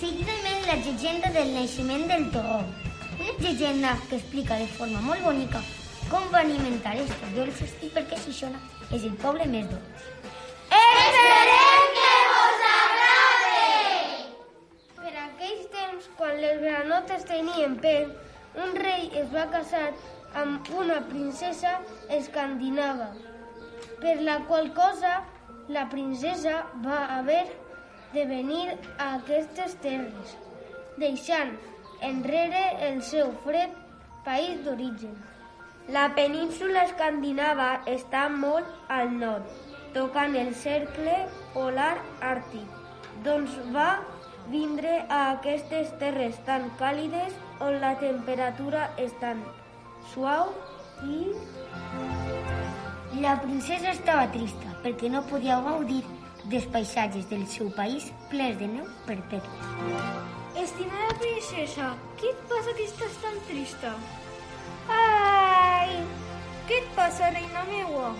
seguidament 0.00 0.64
la 0.66 0.76
llegenda 0.84 1.30
del 1.34 1.52
naixement 1.54 2.06
del 2.10 2.30
torró. 2.32 2.62
Una 3.18 3.34
llegenda 3.42 3.96
que 4.08 4.16
explica 4.16 4.56
de 4.56 4.68
forma 4.78 5.02
molt 5.04 5.22
bonica 5.26 5.60
com 6.08 6.24
van 6.32 6.50
inventar 6.54 6.96
estos 6.96 7.34
dolços 7.36 7.74
i 7.84 7.90
per 7.92 8.06
què 8.08 8.18
Sisona 8.22 8.60
és 8.88 9.04
el 9.04 9.16
poble 9.20 9.44
més 9.52 9.68
dolç. 9.68 10.06
Esperem 10.78 11.88
que 11.98 12.12
vos 12.32 12.66
agrade! 12.72 13.64
Per 15.02 15.14
aquells 15.24 15.66
temps, 15.74 16.10
quan 16.20 16.38
les 16.44 16.62
granotes 16.64 17.26
tenien 17.28 17.76
pèl, 17.84 18.14
un 18.64 18.78
rei 18.80 19.10
es 19.20 19.28
va 19.34 19.48
casar 19.52 19.90
amb 20.34 20.70
una 20.76 21.02
princesa 21.10 21.78
escandinava, 22.14 23.12
per 24.02 24.20
la 24.22 24.38
qual 24.48 24.72
cosa 24.74 25.22
la 25.68 25.88
princesa 25.88 26.64
va 26.84 27.00
haver 27.18 27.44
de 28.12 28.24
venir 28.26 28.78
a 28.98 29.14
aquestes 29.18 29.76
terres, 29.84 30.36
deixant 30.96 31.52
enrere 32.02 32.62
el 32.88 33.02
seu 33.02 33.32
fred 33.44 33.74
país 34.24 34.62
d'origen. 34.64 35.16
La 35.92 36.08
península 36.16 36.84
escandinava 36.88 37.68
està 37.88 38.26
molt 38.32 38.68
al 38.92 39.12
nord, 39.20 39.48
tocant 39.94 40.36
el 40.36 40.54
cercle 40.54 41.16
polar 41.54 41.94
àrtic, 42.32 42.68
doncs 43.24 43.56
va 43.76 43.90
vindre 44.52 44.94
a 45.08 45.22
aquestes 45.36 45.92
terres 46.00 46.36
tan 46.48 46.68
càlides 46.80 47.36
on 47.64 47.80
la 47.84 47.94
temperatura 48.00 48.88
és 49.00 49.16
tan 49.24 49.42
suau 50.12 50.54
i... 51.04 52.47
La 53.16 53.40
princesa 53.40 53.90
estava 53.94 54.28
trista 54.30 54.74
perquè 54.84 55.08
no 55.10 55.22
podia 55.30 55.56
gaudir 55.64 56.02
dels 56.52 56.66
paisatges 56.72 57.28
del 57.30 57.46
seu 57.48 57.70
país 57.76 58.10
plens 58.30 58.58
de 58.60 58.68
neu 58.68 58.86
perpètues. 59.06 59.64
Estimada 60.60 61.14
princesa, 61.22 61.88
què 62.20 62.30
et 62.34 62.42
passa 62.50 62.74
que 62.76 62.84
estàs 62.88 63.16
tan 63.24 63.38
trista? 63.48 63.94
Ai, 64.92 65.96
Què 66.68 66.82
et 66.82 66.88
passa, 66.96 67.30
reina 67.32 67.62
meua? 67.70 68.10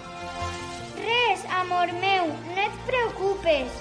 res, 0.99 1.43
amor 1.61 1.93
meu, 2.01 2.31
no 2.55 2.63
et 2.65 2.79
preocupes. 2.89 3.77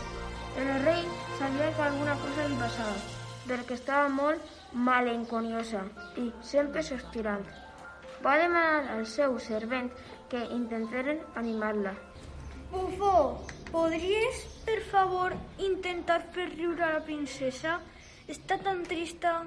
El 0.60 0.68
rei 0.84 1.06
sabia 1.40 1.70
que 1.78 1.82
alguna 1.86 2.16
cosa 2.24 2.48
li 2.50 2.58
passava, 2.60 2.98
perquè 3.48 3.78
estava 3.78 4.10
molt 4.10 4.44
malenconiosa 4.74 5.86
i 6.20 6.28
sempre 6.42 6.84
sospirant. 6.84 7.46
Va 8.26 8.36
demanar 8.42 8.92
al 8.98 9.06
seu 9.06 9.40
servent 9.40 9.90
que 10.30 10.44
intentaren 10.52 11.22
animar-la. 11.36 11.94
Bufó, 12.72 13.46
podries, 13.72 14.44
per 14.66 14.82
favor, 14.92 15.34
intentar 15.58 16.20
fer 16.36 16.50
riure 16.52 16.84
a 16.84 16.94
la 16.98 17.04
princesa? 17.06 17.78
Està 18.28 18.58
tan 18.60 18.84
trista. 18.84 19.40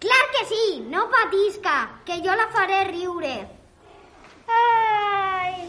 Clar 0.00 0.24
que 0.32 0.44
sí, 0.48 0.64
no 0.88 1.06
patisca, 1.12 1.76
que 2.08 2.20
jo 2.24 2.36
la 2.36 2.48
faré 2.54 2.84
riure. 2.88 3.34
Ai! 4.56 5.68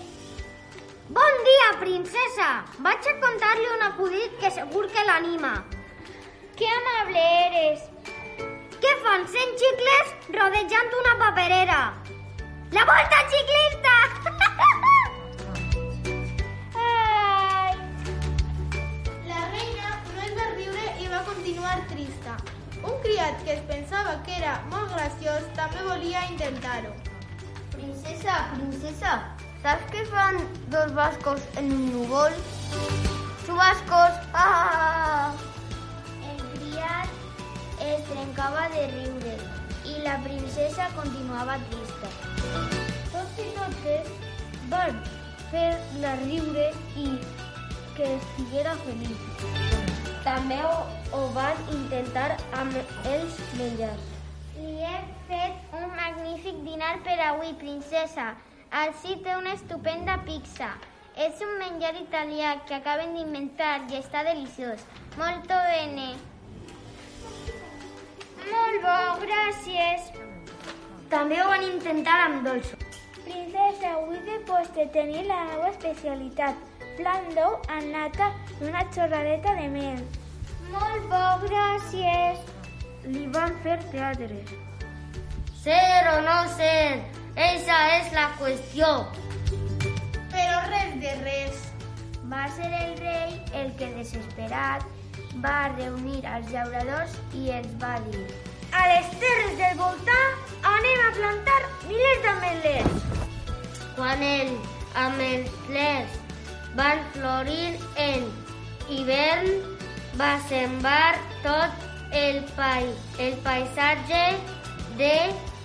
Bon 1.10 1.44
dia, 1.50 1.70
princesa! 1.80 2.50
Vaig 2.88 3.08
a 3.12 3.16
contar-li 3.24 3.70
un 3.76 3.86
acudit 3.92 4.40
que 4.40 4.52
segur 4.52 4.88
que 4.92 5.06
l'anima. 5.08 5.54
Que 6.56 6.68
amable 6.80 7.24
eres! 7.46 7.88
Què 8.78 8.92
fan 9.04 9.28
100 9.28 9.56
xicles 9.64 10.14
rodejant 10.36 11.00
una 11.02 11.16
paperera? 11.24 11.80
La 12.70 12.84
volta 12.84 13.16
xiclista! 13.32 13.94
Ai! 16.76 17.78
La 19.32 19.42
reina 19.54 19.94
no 20.12 20.26
es 20.26 20.34
va 20.36 20.48
riure 20.58 20.84
i 21.00 21.08
va 21.08 21.22
continuar 21.30 21.78
trista. 21.88 22.36
Un 22.84 23.00
criat 23.06 23.40
que 23.46 23.54
es 23.56 23.64
pensava 23.72 24.18
que 24.28 24.36
era 24.42 24.58
molt 24.74 24.92
graciós 24.92 25.48
també 25.56 25.86
volia 25.88 26.26
intentar-ho. 26.28 26.92
Princesa, 27.72 28.36
princesa, 28.58 29.16
saps 29.64 29.88
què 29.96 30.04
fan 30.12 30.44
dos 30.76 30.92
bascos 31.00 31.48
en 31.64 31.72
un 31.72 31.90
núvol? 31.96 32.36
Subascos! 33.46 34.20
Ah! 34.36 35.32
El 36.34 36.44
criat 36.58 37.80
es 37.94 38.04
trencava 38.12 38.68
de 38.76 38.90
riure 38.98 39.38
i 39.88 40.02
la 40.04 40.20
princesa 40.28 40.92
continuava 41.00 41.62
trista. 41.72 42.27
Tots 43.14 43.42
i 43.44 43.48
totes 43.58 44.12
van 44.72 45.00
fer-la 45.52 46.14
riure 46.24 46.68
i 47.04 47.08
que 47.98 48.10
estiguera 48.16 48.76
feliç. 48.84 49.22
També 50.26 50.58
ho, 50.68 50.76
ho 51.16 51.22
van 51.38 51.62
intentar 51.78 52.30
amb 52.62 52.76
els 53.14 53.40
menjars. 53.60 54.12
Li 54.58 54.76
he 54.84 54.98
fet 55.30 55.74
un 55.80 55.88
magnífic 55.96 56.60
dinar 56.68 56.98
per 57.08 57.18
avui, 57.30 57.54
princesa. 57.64 58.34
Així 58.84 59.18
té 59.26 59.36
una 59.40 59.56
estupenda 59.58 60.20
pizza. 60.28 60.74
És 61.18 61.40
un 61.42 61.56
menjar 61.58 61.96
italià 61.98 62.54
que 62.70 62.78
acaben 62.78 63.16
d'inventar 63.18 63.88
i 63.90 63.98
està 64.02 64.22
deliciós. 64.28 64.84
Molto 65.18 65.58
bene. 65.72 66.12
Molt 68.52 68.84
bo, 68.86 69.00
gràcies. 69.26 70.27
També 71.12 71.38
ho 71.40 71.48
van 71.48 71.62
intentar 71.64 72.16
amb 72.26 72.42
dolços. 72.44 73.04
Princesa, 73.24 73.92
avui 73.96 74.18
de 74.26 74.38
postre 74.48 74.86
tenir 74.96 75.22
la 75.28 75.38
meva 75.50 75.70
especialitat. 75.70 76.58
Flan 76.98 77.30
d'ou 77.36 77.54
amb 77.76 77.88
nata 77.94 78.28
i 78.58 78.68
una 78.68 78.82
xorradeta 78.96 79.54
de 79.60 79.70
mel. 79.76 80.02
Molt 80.74 81.06
bo, 81.12 81.22
gràcies. 81.46 82.42
Li 83.06 83.24
van 83.38 83.56
fer 83.64 83.78
teatre. 83.94 84.42
Ser 85.62 86.10
o 86.12 86.18
no 86.26 86.36
ser, 86.58 87.00
esa 87.48 87.80
és 87.94 88.12
la 88.18 88.28
qüestió. 88.42 88.92
Però 90.34 90.60
res 90.68 91.00
de 91.06 91.16
res. 91.24 91.64
Va 92.28 92.44
ser 92.58 92.68
el 92.82 93.00
rei 93.00 93.40
el 93.62 93.72
que, 93.80 93.94
desesperat, 93.96 94.84
va 95.40 95.58
reunir 95.78 96.20
els 96.36 96.52
llauradors 96.52 97.16
i 97.32 97.48
els 97.62 97.80
va 97.80 97.96
dir 98.10 98.28
a 98.72 98.84
les 98.92 99.10
terres 99.22 99.58
del 99.60 99.76
voltant 99.80 100.38
anem 100.72 101.04
a 101.06 101.12
plantar 101.18 101.60
milers 101.88 102.24
d'ametlers. 102.26 103.06
Quan 103.98 104.24
els 104.24 104.72
ametlers 105.06 106.18
van 106.78 107.04
florir 107.16 107.78
en 108.04 108.28
hivern, 108.90 109.52
va 110.20 110.34
sembrar 110.50 111.18
tot 111.44 111.86
el, 112.12 112.42
pai, 112.56 112.88
el 113.20 113.38
paisatge 113.46 114.24
de 114.98 115.16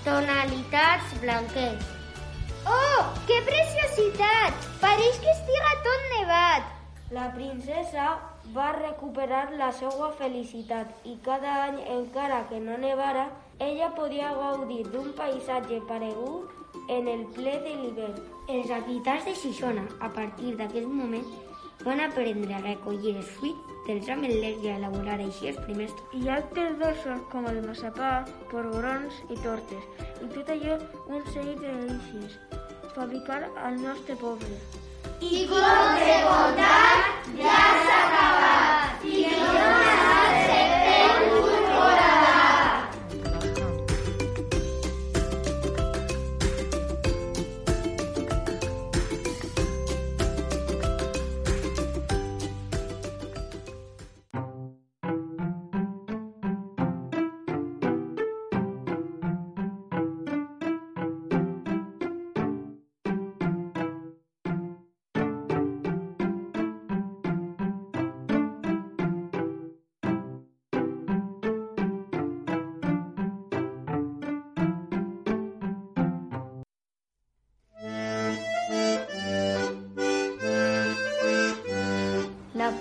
tonalitats 0.04 1.14
blanques. 1.20 1.88
Oh, 2.66 3.00
que 3.26 3.40
preciositat! 3.46 4.68
Pareix 4.82 5.18
que 5.22 5.32
estiga 5.32 5.72
tot 5.86 6.06
nevat. 6.16 6.68
La 7.12 7.30
princesa 7.34 8.12
va 8.54 8.72
recuperar 8.76 9.44
la 9.58 9.70
seva 9.72 10.10
felicitat 10.18 11.06
i 11.08 11.14
cada 11.24 11.54
any, 11.66 11.78
encara 11.94 12.42
que 12.50 12.60
no 12.60 12.76
nevara, 12.78 13.28
ella 13.58 13.92
podia 13.96 14.32
gaudir 14.34 14.82
d'un 14.90 15.12
paisatge 15.16 15.80
paregut 15.88 16.88
en 16.88 17.08
el 17.08 17.24
ple 17.36 17.54
de 17.64 17.74
l'hivern. 17.80 18.20
Els 18.48 18.70
habitants 18.70 19.24
de 19.28 19.34
Xixona, 19.38 19.86
a 20.00 20.10
partir 20.12 20.56
d'aquest 20.58 20.88
moment, 20.88 21.28
van 21.84 22.00
aprendre 22.00 22.54
a 22.54 22.62
recollir 22.62 23.16
els 23.16 23.30
fruits 23.38 23.72
dels 23.86 24.08
ametlers 24.14 24.62
i 24.62 24.70
a 24.70 24.76
elaborar 24.78 25.18
així 25.18 25.50
els 25.50 25.58
primers 25.66 25.94
I 26.18 26.28
altres 26.36 26.78
dolços 26.82 27.24
com 27.32 27.48
el 27.50 27.58
massapà, 27.66 28.12
porborons 28.52 29.24
i 29.30 29.40
tortes. 29.42 29.90
I 30.22 30.30
tot 30.36 30.54
allò 30.54 30.78
un 31.08 31.26
seguit 31.32 31.58
de 31.64 31.74
delícies. 31.82 32.38
Fabricar 32.94 33.44
al 33.66 33.82
nostre 33.82 34.18
poble. 34.20 34.91
y 35.30 35.46
con 35.46 35.58
preguntar 35.58 36.96
ya 37.38 37.61
se 37.85 37.92
acaba. 37.92 38.98
Y 39.04 39.26
no 39.30 39.52
más 39.52 40.81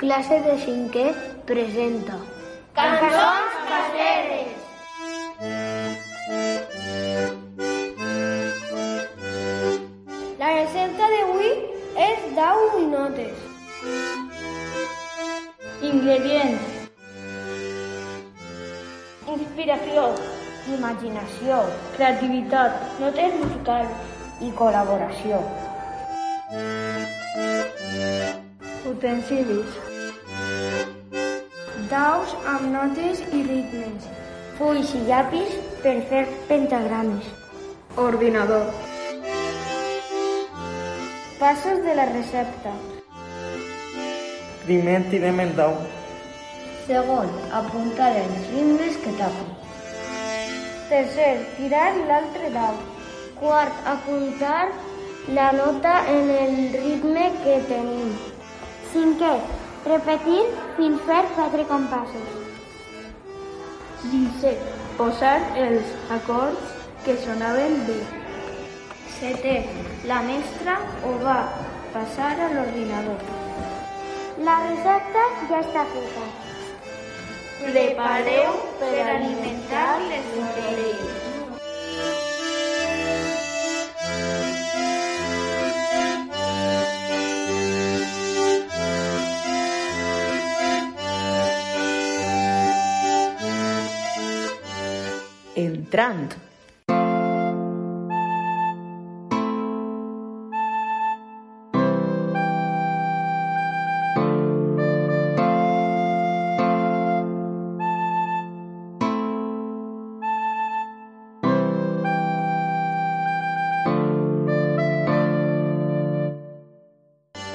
classe 0.01 0.39
de 0.41 0.53
cinquè 0.57 1.03
presenta 1.45 2.15
Cançons 2.73 3.57
caseres. 3.69 4.55
La 10.39 10.49
recepta 10.55 11.09
d'avui 11.11 11.51
és 12.05 12.23
d'au 12.37 12.63
i 12.79 12.87
notes. 12.95 13.45
Ingredients. 15.91 16.65
Inspiració, 19.35 20.07
imaginació, 20.79 21.61
creativitat, 21.99 22.81
notes 23.05 23.37
musicals 23.43 24.41
i 24.41 24.51
col·laboració. 24.57 25.45
Utensilis. 28.95 29.90
Notes 32.81 33.19
i 33.37 33.39
ritmes. 33.45 34.05
fulls 34.57 34.91
i 34.97 34.99
llapis 35.07 35.51
per 35.83 35.91
fer 36.11 36.21
pentagrames. 36.47 37.27
Ordinador. 38.03 38.71
Passos 41.41 41.83
de 41.85 41.93
la 41.99 42.07
recepta. 42.09 42.73
Primer 44.65 44.97
tirem 45.13 45.43
el 45.45 45.53
dau. 45.61 45.77
Segon, 46.87 47.29
apuntar 47.61 48.09
els 48.23 48.49
ritmes 48.55 48.97
que 49.05 49.15
toquen. 49.21 49.53
Tercer, 50.89 51.31
tirar 51.61 51.87
l'altre 52.09 52.53
dau. 52.57 52.83
Quart, 53.43 53.81
apuntar 53.95 54.71
la 55.37 55.51
nota 55.63 55.97
en 56.17 56.33
el 56.41 56.61
ritme 56.81 57.29
que 57.45 57.61
tenim. 57.69 58.13
Cinquè, 58.95 59.35
repetir 59.85 60.45
fins 60.79 61.11
fer 61.11 61.25
quatre 61.37 61.73
compassos. 61.75 62.40
Sisè, 64.01 64.51
posar 64.97 65.35
els 65.63 65.91
acords 66.15 66.71
que 67.05 67.13
sonaven 67.21 67.75
bé. 67.85 67.99
Setè, 69.19 69.53
la 70.09 70.21
mestra 70.25 70.79
ho 71.05 71.13
va 71.21 71.37
passar 71.93 72.31
a 72.33 72.49
l'ordinador. 72.55 73.21
La 74.47 74.57
recepta 74.65 75.25
ja 75.51 75.61
està 75.61 75.85
feta. 75.95 76.29
Prepareu 77.61 78.55
per 78.81 78.95
alimentar 79.17 79.89
les 80.07 80.31
orelles. 80.47 81.30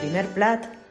Primer 0.00 0.26
plato 0.34 0.85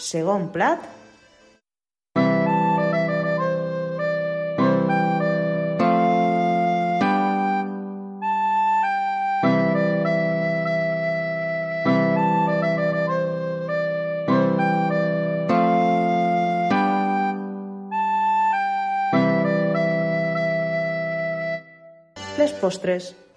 Segon 0.00 0.46
plat, 0.54 0.80
les 22.40 22.52
postres. 22.60 23.29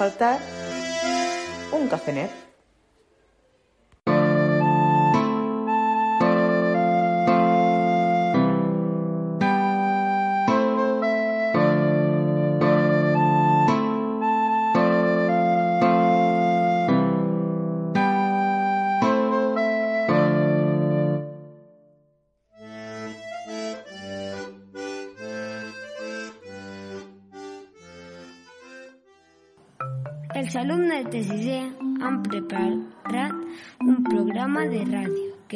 faltar 0.00 0.38
un 1.72 1.86
café. 1.86 2.49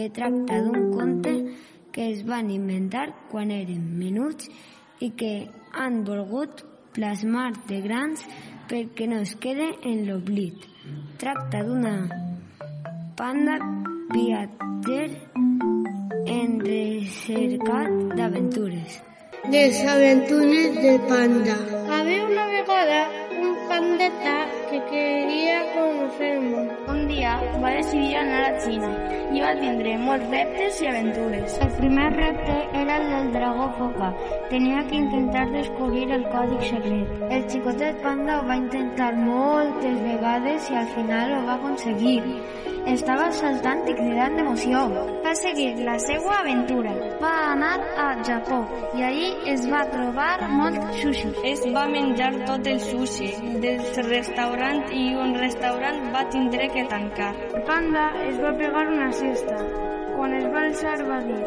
Que 0.05 0.11
tracta 0.11 0.61
d'un 0.61 0.91
conte 0.93 1.33
que 1.91 2.11
es 2.13 2.27
van 2.29 2.51
inventar 2.53 3.07
quan 3.31 3.49
eren 3.55 3.85
menuts 3.97 4.51
i 5.01 5.09
que 5.17 5.49
han 5.73 6.03
volgut 6.05 6.61
plasmar 6.93 7.47
de 7.71 7.79
grans 7.87 8.25
perquè 8.69 9.07
no 9.09 9.23
es 9.25 9.33
quede 9.41 9.71
en 9.91 10.03
l'oblit. 10.09 10.67
Tracta 11.23 11.63
d'una 11.65 11.95
panda 13.17 13.57
viatger 14.13 15.09
en 16.37 16.61
recercat 16.69 17.97
d'aventures. 18.19 19.01
Les 19.49 19.81
aventures 19.95 20.83
del 20.83 21.01
panda. 21.09 21.57
Había 21.97 22.27
una 22.29 22.47
vegada 22.53 23.01
un 23.41 23.57
pandeta 23.73 24.37
que 24.91 24.91
quería 24.91 25.63
conocer 25.75 26.37
el. 26.37 26.71
Un 26.89 27.09
dia 27.09 27.41
va 27.63 27.71
decidir 27.71 28.17
anar 28.17 28.43
a 28.49 28.61
Xina 28.61 28.91
i 29.35 29.41
va 29.43 29.53
tindre 29.61 29.95
molts 30.03 30.29
reptes 30.33 30.81
i 30.83 30.91
aventures. 30.91 31.57
El 31.67 31.73
primer 31.79 32.09
repte 32.17 32.57
era 32.83 32.99
el 33.01 33.09
del 33.13 33.33
dragó 33.37 33.69
foca. 33.79 34.13
Tenia 34.51 34.85
que 34.91 35.01
intentar 35.01 35.47
descobrir 35.53 36.11
el 36.19 36.29
còdic 36.35 36.69
secret. 36.71 37.25
El 37.31 37.49
xicotet 37.51 38.03
panda 38.03 38.41
ho 38.41 38.47
va 38.51 38.61
intentar 38.61 39.15
moltes 39.17 39.99
vegades 40.05 40.71
i 40.71 40.79
al 40.83 40.93
final 40.99 41.35
ho 41.39 41.43
va 41.49 41.59
aconseguir. 41.61 42.21
Estava 42.85 43.31
saltant 43.33 43.81
i 43.89 43.95
cridant 43.97 44.35
d'emoció. 44.37 44.81
Va 45.25 45.33
seguir 45.41 45.71
la 45.87 45.95
seva 46.03 46.35
aventura. 46.43 46.93
Va 47.23 47.33
anar 47.55 47.73
a 48.05 48.09
Japó 48.29 48.59
i 48.99 49.07
allí 49.09 49.31
es 49.55 49.65
va 49.71 49.81
trobar 49.93 50.51
molt 50.53 50.77
sushi. 51.01 51.33
Es 51.53 51.65
va 51.77 51.87
menjar 51.89 52.31
tot 52.45 52.69
el 52.75 52.83
sushi 52.85 53.31
del 53.65 53.81
restaurant 54.11 54.85
i 54.93 55.07
un 55.27 55.33
restaurant 55.41 56.03
va 56.15 56.27
tindre 56.37 56.69
que 56.77 56.85
tancar. 56.93 57.33
El 57.55 57.65
panda 57.71 58.11
es 58.27 58.37
va 58.45 58.53
pegar 58.61 58.87
una 58.93 59.11
siesta. 59.13 59.63
Quan 60.15 60.37
es 60.41 60.51
va 60.53 60.67
alçar 60.69 60.99
va 61.09 61.23
dir 61.25 61.43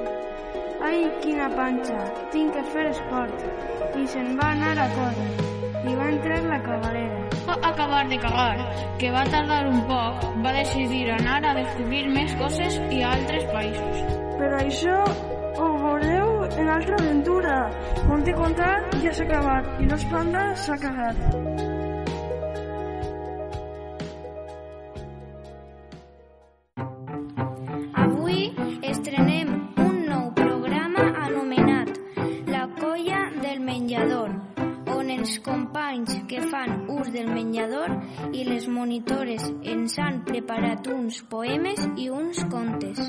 Ai, 0.88 1.06
quina 1.22 1.48
panxa, 1.54 2.02
tinc 2.34 2.54
que 2.58 2.66
fer 2.74 2.90
esport. 2.92 3.48
I 3.98 4.06
se'n 4.14 4.36
va 4.42 4.52
anar 4.58 4.76
a 4.82 4.90
córrer. 4.98 5.32
I 5.86 5.96
va 6.02 6.12
entrar 6.18 6.44
la 6.50 6.62
cagalera. 6.66 7.27
Va 7.48 7.56
acabar 7.70 8.04
de 8.10 8.18
cagar, 8.20 8.58
que 9.00 9.12
va 9.16 9.24
tardar 9.32 9.62
un 9.72 9.80
poc, 9.88 10.26
va 10.44 10.54
decidir 10.58 11.06
anar 11.16 11.40
a 11.48 11.56
descobrir 11.62 12.04
més 12.12 12.36
coses 12.42 12.80
i 12.92 13.02
a 13.02 13.14
altres 13.16 13.48
països. 13.54 14.02
Però 14.38 14.60
això 14.60 14.98
ho 15.58 15.70
veureu 15.86 16.34
en 16.50 16.74
altra 16.78 17.00
aventura. 17.02 17.60
Com 18.06 18.26
t'he 18.28 18.36
contat, 18.44 18.98
ja 19.04 19.14
s'ha 19.14 19.30
acabat 19.30 19.78
i 19.82 19.92
l'os 19.92 20.10
panda 20.12 20.50
s'ha 20.66 20.82
cagat. 20.84 21.47
Del 37.12 37.28
menjador 37.32 37.94
i 38.34 38.44
les 38.48 38.68
monitores 38.68 39.44
ens 39.74 39.98
han 40.00 40.24
preparat 40.28 40.88
uns 40.92 41.22
poemes 41.32 41.80
i 41.98 42.10
uns 42.10 42.44
contes. 42.52 43.00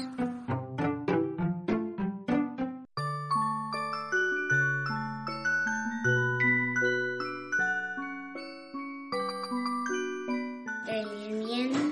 El 10.99 11.09
invierno 11.31 11.85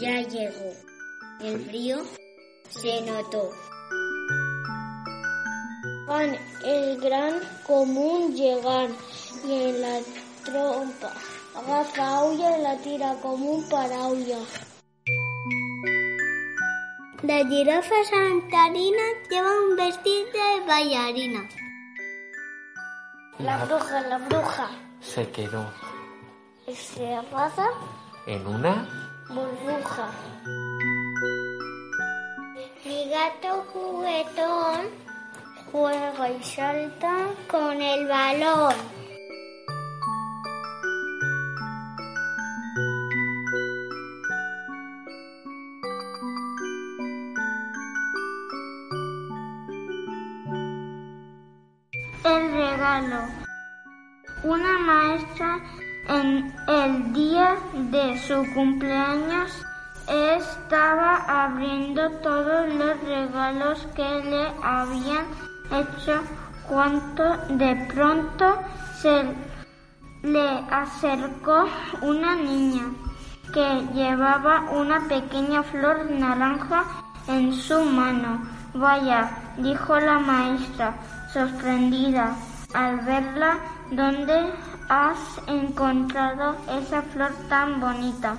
ya 0.00 0.20
llegó. 0.22 0.72
El 1.40 1.60
frío 1.60 1.98
se 2.68 3.00
notó. 3.06 3.50
Juan 6.06 6.36
el 6.64 7.00
gran 7.00 7.40
común 7.66 8.34
llegar 8.34 8.88
y 9.46 9.52
en 9.52 9.80
la 9.80 9.98
trompa 10.44 11.35
agafa 11.66 12.22
olla 12.22 12.58
y 12.58 12.62
la 12.62 12.76
tira 12.76 13.14
como 13.20 13.50
un 13.56 13.68
paraulla. 13.68 14.38
La 17.22 17.44
jirafa 17.48 18.04
santarina 18.04 19.02
lleva 19.28 19.50
un 19.68 19.76
vestido 19.76 20.26
de 20.30 20.66
bailarina. 20.66 21.40
La 23.38 23.64
bruja, 23.64 24.00
la 24.02 24.18
bruja, 24.18 24.70
Se 25.00 25.28
quedó 25.30 25.66
se 26.72 27.14
abraza 27.14 27.68
en 28.26 28.46
una 28.46 28.88
burbuja. 29.28 30.08
Mi 32.84 33.08
gato 33.10 33.64
juguetón 33.72 34.86
juega 35.72 36.30
y 36.30 36.42
salta 36.42 37.28
con 37.48 37.80
el 37.80 38.06
balón. 38.06 38.95
Una 54.44 54.78
maestra 54.78 55.58
en 56.08 56.54
el 56.68 57.12
día 57.12 57.56
de 57.90 58.16
su 58.16 58.46
cumpleaños 58.54 59.50
estaba 60.06 61.16
abriendo 61.26 62.08
todos 62.22 62.72
los 62.72 63.00
regalos 63.00 63.88
que 63.96 64.08
le 64.22 64.46
habían 64.62 65.26
hecho 65.72 66.22
cuando 66.68 67.36
de 67.48 67.74
pronto 67.92 68.56
se 69.02 69.34
le 70.22 70.48
acercó 70.70 71.68
una 72.02 72.36
niña 72.36 72.84
que 73.52 73.82
llevaba 73.94 74.70
una 74.70 75.08
pequeña 75.08 75.64
flor 75.64 76.08
naranja 76.08 76.84
en 77.26 77.52
su 77.52 77.84
mano. 77.84 78.46
Vaya, 78.74 79.28
dijo 79.56 79.98
la 79.98 80.20
maestra, 80.20 80.94
sorprendida 81.32 82.36
al 82.76 83.00
verla, 83.00 83.56
¿dónde 83.90 84.52
has 84.90 85.18
encontrado 85.46 86.56
esa 86.78 87.00
flor 87.00 87.32
tan 87.48 87.80
bonita? 87.80 88.36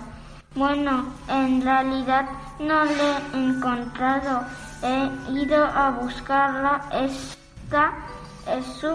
Bueno, 0.53 1.05
en 1.27 1.61
realidad 1.63 2.25
no 2.59 2.85
la 2.85 3.19
he 3.33 3.37
encontrado. 3.37 4.43
He 4.83 5.31
ido 5.41 5.65
a 5.65 5.89
buscarla. 5.89 6.81
Esta 6.91 7.93
es 8.47 8.85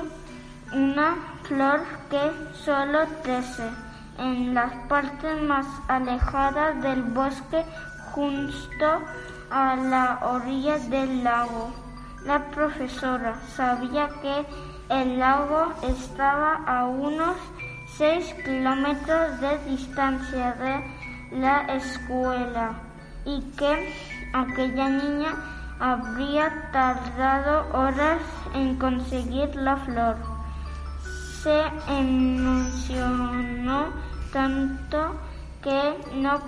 una 0.72 1.16
flor 1.43 1.80
que 2.09 2.30
solo 2.64 3.01
crece 3.24 3.68
en 4.18 4.55
las 4.55 4.72
partes 4.88 5.43
más 5.43 5.66
alejadas 5.88 6.80
del 6.82 7.03
bosque 7.03 7.64
justo 8.12 9.03
a 9.51 9.74
la 9.74 10.20
orilla 10.22 10.78
del 10.78 11.24
lago. 11.24 11.72
La 12.24 12.38
profesora 12.53 13.34
sabía 13.57 14.09
que 14.22 14.47
el 14.93 15.18
lago 15.18 15.72
estaba 15.82 16.57
a 16.66 16.84
unos 16.84 17.36
6 17.97 18.34
kilómetros 18.45 19.40
de 19.40 19.59
distancia 19.70 20.53
de 20.53 20.84
la 21.40 21.62
escuela 21.74 22.74
y 23.24 23.40
que 23.57 23.90
aquella 24.34 24.88
niña 24.90 25.34
habría 25.80 26.70
tardado 26.72 27.66
horas 27.72 28.20
en 28.55 28.76
conseguir 28.76 29.57
la 29.57 29.78
flor. 29.78 30.16
Se 31.43 31.62
emocionó 31.88 33.86
tanto 34.30 35.16
que 35.62 35.97
no 36.16 36.38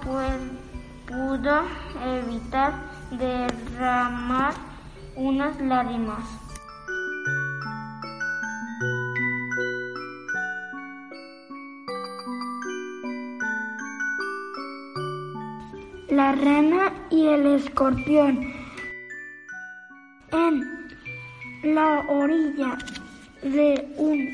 pudo 1.07 1.63
evitar 2.05 2.75
derramar 3.11 4.53
unas 5.17 5.59
lágrimas. 5.61 6.44
La 16.15 16.31
rana 16.31 16.93
y 17.11 17.27
el 17.27 17.45
escorpión. 17.57 18.39
En 20.31 20.55
la 21.75 22.05
orilla 22.09 22.79
de 23.43 23.85
un 23.97 24.29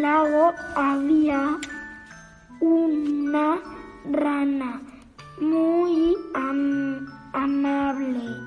lago 0.00 0.54
había 0.74 1.58
una 2.60 3.58
rana 4.12 4.80
muy 5.42 6.16
am 6.32 7.06
amable 7.34 8.38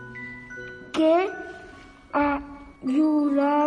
que 0.94 1.30
ayudaba 2.82 3.62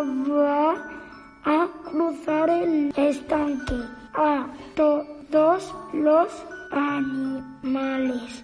a 1.44 1.68
cruzar 1.88 2.50
el 2.50 2.92
estanque 2.96 3.84
a 4.14 4.48
todos 4.74 5.72
los 5.92 6.44
animales 6.72 8.42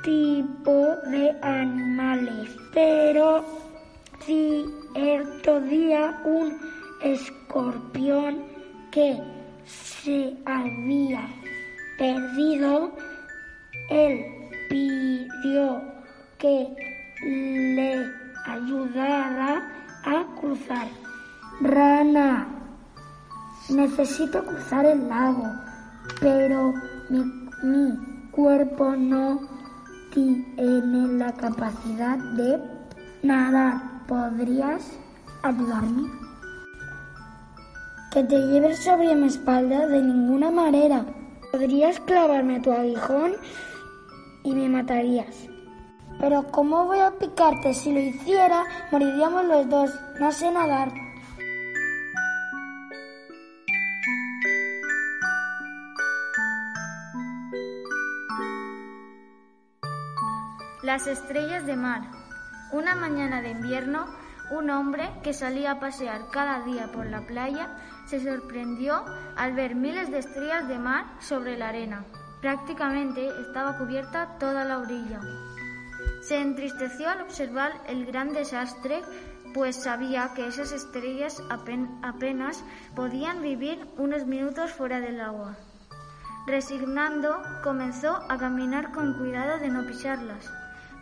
tipo 0.02 0.96
de 1.06 1.30
animales. 1.42 2.50
Pero 2.72 3.44
cierto 4.94 5.60
día 5.62 6.20
un 6.24 6.58
escorpión 7.02 8.42
que 8.90 9.18
se 9.64 10.36
había 10.44 11.26
perdido, 11.98 12.92
él 13.90 14.24
pidió 14.68 15.82
que 16.38 16.68
le 17.22 18.06
ayudara 18.46 19.62
a 20.04 20.24
cruzar. 20.40 20.88
Rana, 21.60 22.48
necesito 23.70 24.44
cruzar 24.44 24.84
el 24.86 25.08
lago, 25.08 25.46
pero 26.20 26.72
mi, 27.08 27.22
mi 27.62 27.96
cuerpo 28.32 28.96
no 28.96 29.40
tiene 30.12 31.18
la 31.18 31.32
capacidad 31.32 32.18
de 32.18 32.60
nadar. 33.22 33.92
¿Podrías 34.06 34.98
ayudarme? 35.42 36.10
Que 38.12 38.24
te 38.24 38.36
lleves 38.36 38.82
sobre 38.82 39.14
mi 39.14 39.28
espalda 39.28 39.86
de 39.86 40.02
ninguna 40.02 40.50
manera. 40.50 41.04
Podrías 41.50 42.00
clavarme 42.00 42.60
tu 42.60 42.72
aguijón 42.72 43.34
y 44.44 44.54
me 44.54 44.68
matarías. 44.68 45.48
Pero 46.20 46.44
¿cómo 46.50 46.86
voy 46.86 46.98
a 46.98 47.10
picarte? 47.12 47.74
Si 47.74 47.92
lo 47.92 48.00
hiciera, 48.00 48.64
moriríamos 48.90 49.44
los 49.44 49.68
dos. 49.68 49.90
No 50.20 50.32
sé 50.32 50.50
nadar. 50.50 50.92
Las 60.82 61.06
estrellas 61.06 61.64
de 61.64 61.76
mar. 61.76 62.21
Una 62.72 62.94
mañana 62.94 63.42
de 63.42 63.50
invierno, 63.50 64.06
un 64.50 64.70
hombre 64.70 65.10
que 65.22 65.34
salía 65.34 65.72
a 65.72 65.80
pasear 65.80 66.30
cada 66.32 66.62
día 66.62 66.90
por 66.90 67.04
la 67.04 67.20
playa 67.20 67.68
se 68.06 68.18
sorprendió 68.18 69.04
al 69.36 69.52
ver 69.52 69.74
miles 69.74 70.10
de 70.10 70.20
estrellas 70.20 70.66
de 70.68 70.78
mar 70.78 71.04
sobre 71.20 71.58
la 71.58 71.68
arena. 71.68 72.06
Prácticamente 72.40 73.28
estaba 73.42 73.76
cubierta 73.76 74.38
toda 74.38 74.64
la 74.64 74.78
orilla. 74.78 75.20
Se 76.22 76.40
entristeció 76.40 77.10
al 77.10 77.20
observar 77.20 77.72
el 77.88 78.06
gran 78.06 78.32
desastre, 78.32 79.02
pues 79.52 79.76
sabía 79.76 80.32
que 80.34 80.46
esas 80.46 80.72
estrellas 80.72 81.42
apenas 82.02 82.64
podían 82.96 83.42
vivir 83.42 83.86
unos 83.98 84.24
minutos 84.26 84.72
fuera 84.72 84.98
del 84.98 85.20
agua. 85.20 85.56
Resignando, 86.46 87.36
comenzó 87.62 88.16
a 88.30 88.38
caminar 88.38 88.92
con 88.92 89.18
cuidado 89.18 89.58
de 89.58 89.68
no 89.68 89.86
pisarlas, 89.86 90.50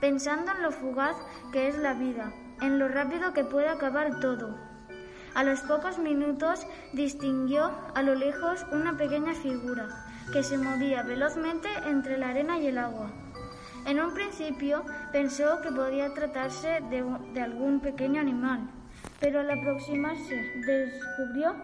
pensando 0.01 0.53
en 0.53 0.63
lo 0.63 0.73
fugaz 0.73 1.17
que 1.53 1.69
es 1.69 1.79
la 1.79 1.95
vida, 1.95 2.33
en 2.61 2.79
lo 2.79 2.89
rápido 2.89 3.33
que 3.33 3.45
puede 3.45 3.69
acabar 3.69 4.21
todo. 4.21 4.57
A 5.35 5.45
los 5.45 5.61
pocos 5.61 5.99
minutos 5.99 6.67
distinguió 6.93 7.71
a 7.95 8.03
lo 8.03 8.15
lejos 8.15 8.67
una 8.73 8.97
pequeña 8.97 9.35
figura 9.35 9.89
que 10.33 10.43
se 10.43 10.59
movía 10.59 11.03
velozmente 11.03 11.69
entre 11.87 12.19
la 12.19 12.31
arena 12.31 12.59
y 12.59 12.67
el 12.67 12.79
agua. 12.79 13.11
En 13.87 14.01
un 14.01 14.13
principio 14.13 14.85
pensó 15.13 15.61
que 15.63 15.71
podía 15.71 16.13
tratarse 16.15 16.81
de, 16.91 17.05
de 17.33 17.41
algún 17.41 17.81
pequeño 17.81 18.21
animal, 18.21 18.69
pero 19.21 19.41
al 19.41 19.51
aproximarse 19.51 20.35
descubrió 20.67 21.55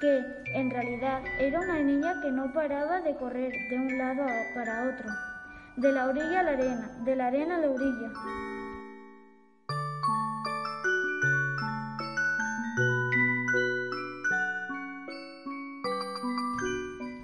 que 0.00 0.22
en 0.54 0.70
realidad 0.70 1.22
era 1.38 1.60
una 1.60 1.78
niña 1.80 2.20
que 2.22 2.30
no 2.30 2.52
paraba 2.52 3.00
de 3.00 3.16
correr 3.16 3.52
de 3.68 3.76
un 3.76 3.98
lado 3.98 4.24
para 4.54 4.84
otro, 4.84 5.08
de 5.78 5.92
la 5.92 6.06
orilla 6.06 6.40
a 6.40 6.42
la 6.42 6.50
arena, 6.50 6.90
de 7.04 7.14
la 7.14 7.26
arena 7.28 7.54
a 7.54 7.58
la 7.58 7.70
orilla. 7.70 8.12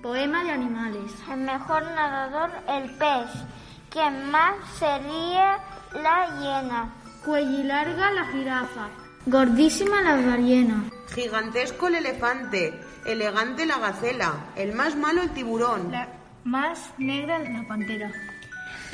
Poema 0.03 0.45
de 0.45 0.51
animales. 0.53 1.13
El 1.33 1.41
mejor 1.41 1.83
nadador, 1.83 2.51
el 2.69 2.91
pez. 2.93 3.27
Quien 3.91 4.31
más 4.31 4.55
sería 4.79 5.59
la 5.93 6.27
hiena. 6.39 6.95
Cuellilarga 7.25 8.13
la 8.13 8.25
jirafa. 8.27 8.89
Gordísima 9.27 10.01
la 10.03 10.15
ballena. 10.15 10.85
Gigantesco 11.13 11.89
el 11.89 11.97
elefante. 11.97 12.81
Elegante 13.05 13.67
la 13.67 13.79
gacela. 13.79 14.53
El 14.55 14.75
más 14.75 14.95
malo 14.95 15.23
el 15.23 15.31
tiburón. 15.31 15.91
La 15.91 16.09
más 16.45 16.93
negra 16.99 17.39
la 17.41 17.67
pantera. 17.67 18.13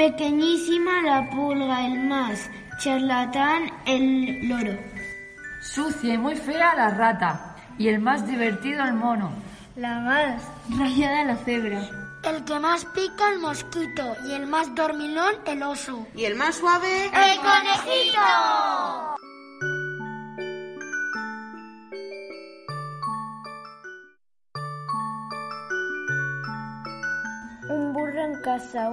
Pequeñísima 0.00 1.02
la 1.02 1.28
pulga, 1.28 1.84
el 1.84 2.04
más 2.08 2.48
charlatán 2.78 3.70
el 3.84 4.48
loro. 4.48 4.72
Sucia 5.60 6.14
y 6.14 6.16
muy 6.16 6.36
fea 6.36 6.74
la 6.74 6.88
rata. 6.88 7.54
Y 7.76 7.88
el 7.88 7.98
más 7.98 8.26
divertido 8.26 8.82
el 8.82 8.94
mono. 8.94 9.30
La 9.76 9.98
más 9.98 10.42
rayada 10.78 11.24
la 11.24 11.36
cebra. 11.36 11.82
El 12.22 12.42
que 12.46 12.58
más 12.58 12.86
pica 12.86 13.28
el 13.30 13.40
mosquito 13.40 14.16
y 14.26 14.32
el 14.32 14.46
más 14.46 14.74
dormilón 14.74 15.34
el 15.44 15.62
oso. 15.62 16.06
Y 16.14 16.24
el 16.24 16.34
más 16.34 16.54
suave 16.56 17.04
el 17.04 17.36
conejito. 17.48 18.22
Un 27.68 27.92
burro 27.92 28.24
en 28.24 28.40
casa. 28.40 28.90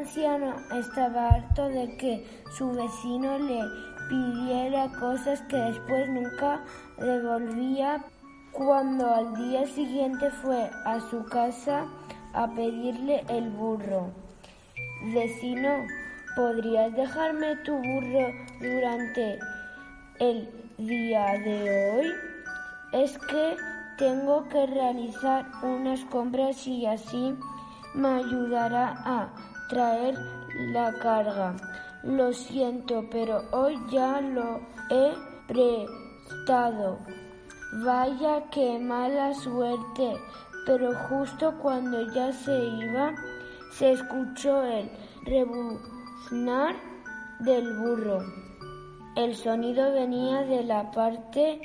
Anciano 0.00 0.54
estaba 0.78 1.28
harto 1.28 1.68
de 1.68 1.96
que 1.98 2.26
su 2.56 2.70
vecino 2.72 3.38
le 3.38 3.60
pidiera 4.08 4.88
cosas 4.98 5.42
que 5.42 5.56
después 5.56 6.08
nunca 6.08 6.64
devolvía. 6.98 8.02
Cuando 8.52 9.14
al 9.14 9.34
día 9.36 9.66
siguiente 9.66 10.30
fue 10.42 10.70
a 10.84 10.98
su 11.08 11.24
casa 11.26 11.86
a 12.32 12.48
pedirle 12.48 13.22
el 13.28 13.50
burro. 13.50 14.10
Vecino, 15.14 15.86
¿podrías 16.34 16.92
dejarme 16.94 17.56
tu 17.56 17.76
burro 17.76 18.26
durante 18.60 19.38
el 20.18 20.48
día 20.78 21.38
de 21.44 21.90
hoy? 21.90 22.12
Es 22.92 23.18
que 23.18 23.56
tengo 23.98 24.48
que 24.48 24.66
realizar 24.66 25.46
unas 25.62 26.00
compras 26.06 26.66
y 26.66 26.86
así 26.86 27.36
me 27.94 28.08
ayudará 28.08 28.94
a 29.04 29.28
traer 29.70 30.18
la 30.72 30.92
carga. 30.92 31.56
Lo 32.02 32.32
siento, 32.32 33.08
pero 33.10 33.42
hoy 33.52 33.78
ya 33.90 34.20
lo 34.20 34.60
he 34.90 35.14
prestado. 35.46 36.98
Vaya 37.84 38.42
qué 38.50 38.78
mala 38.78 39.32
suerte. 39.34 40.16
Pero 40.66 40.92
justo 41.08 41.54
cuando 41.62 42.12
ya 42.12 42.32
se 42.32 42.64
iba, 42.64 43.14
se 43.72 43.92
escuchó 43.92 44.62
el 44.62 44.90
rebuznar 45.24 46.74
del 47.40 47.78
burro. 47.78 48.18
El 49.16 49.34
sonido 49.34 49.92
venía 49.92 50.42
de 50.42 50.64
la 50.64 50.90
parte 50.90 51.60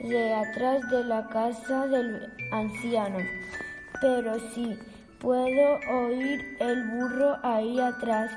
de 0.00 0.34
atrás 0.34 0.88
de 0.90 1.04
la 1.04 1.26
casa 1.28 1.86
del 1.86 2.32
anciano. 2.52 3.18
Pero 4.00 4.38
si 4.54 4.78
puedo 5.20 5.78
oír 5.90 6.56
el 6.60 6.84
burro 6.90 7.36
ahí 7.42 7.78
atrás, 7.80 8.30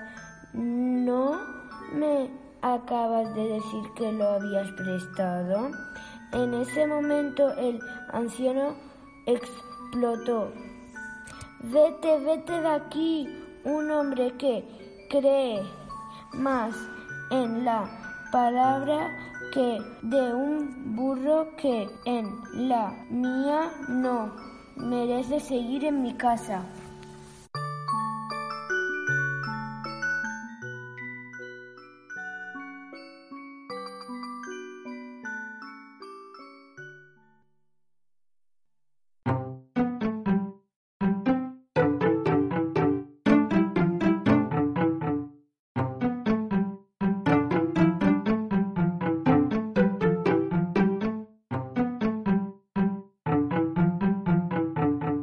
¿no 0.53 1.39
me 1.93 2.29
acabas 2.61 3.33
de 3.35 3.47
decir 3.47 3.83
que 3.95 4.11
lo 4.11 4.27
habías 4.29 4.71
prestado? 4.71 5.71
En 6.33 6.53
ese 6.53 6.87
momento 6.87 7.51
el 7.57 7.79
anciano 8.13 8.75
explotó. 9.25 10.51
Vete, 11.59 12.19
vete 12.19 12.59
de 12.59 12.67
aquí, 12.67 13.29
un 13.63 13.91
hombre 13.91 14.33
que 14.37 14.65
cree 15.09 15.61
más 16.33 16.73
en 17.29 17.65
la 17.65 17.89
palabra 18.31 19.09
que 19.53 19.79
de 20.01 20.33
un 20.33 20.95
burro 20.95 21.55
que 21.57 21.89
en 22.05 22.31
la 22.53 22.91
mía 23.09 23.71
no 23.89 24.50
merece 24.81 25.39
seguir 25.39 25.85
en 25.85 26.01
mi 26.01 26.13
casa. 26.13 26.63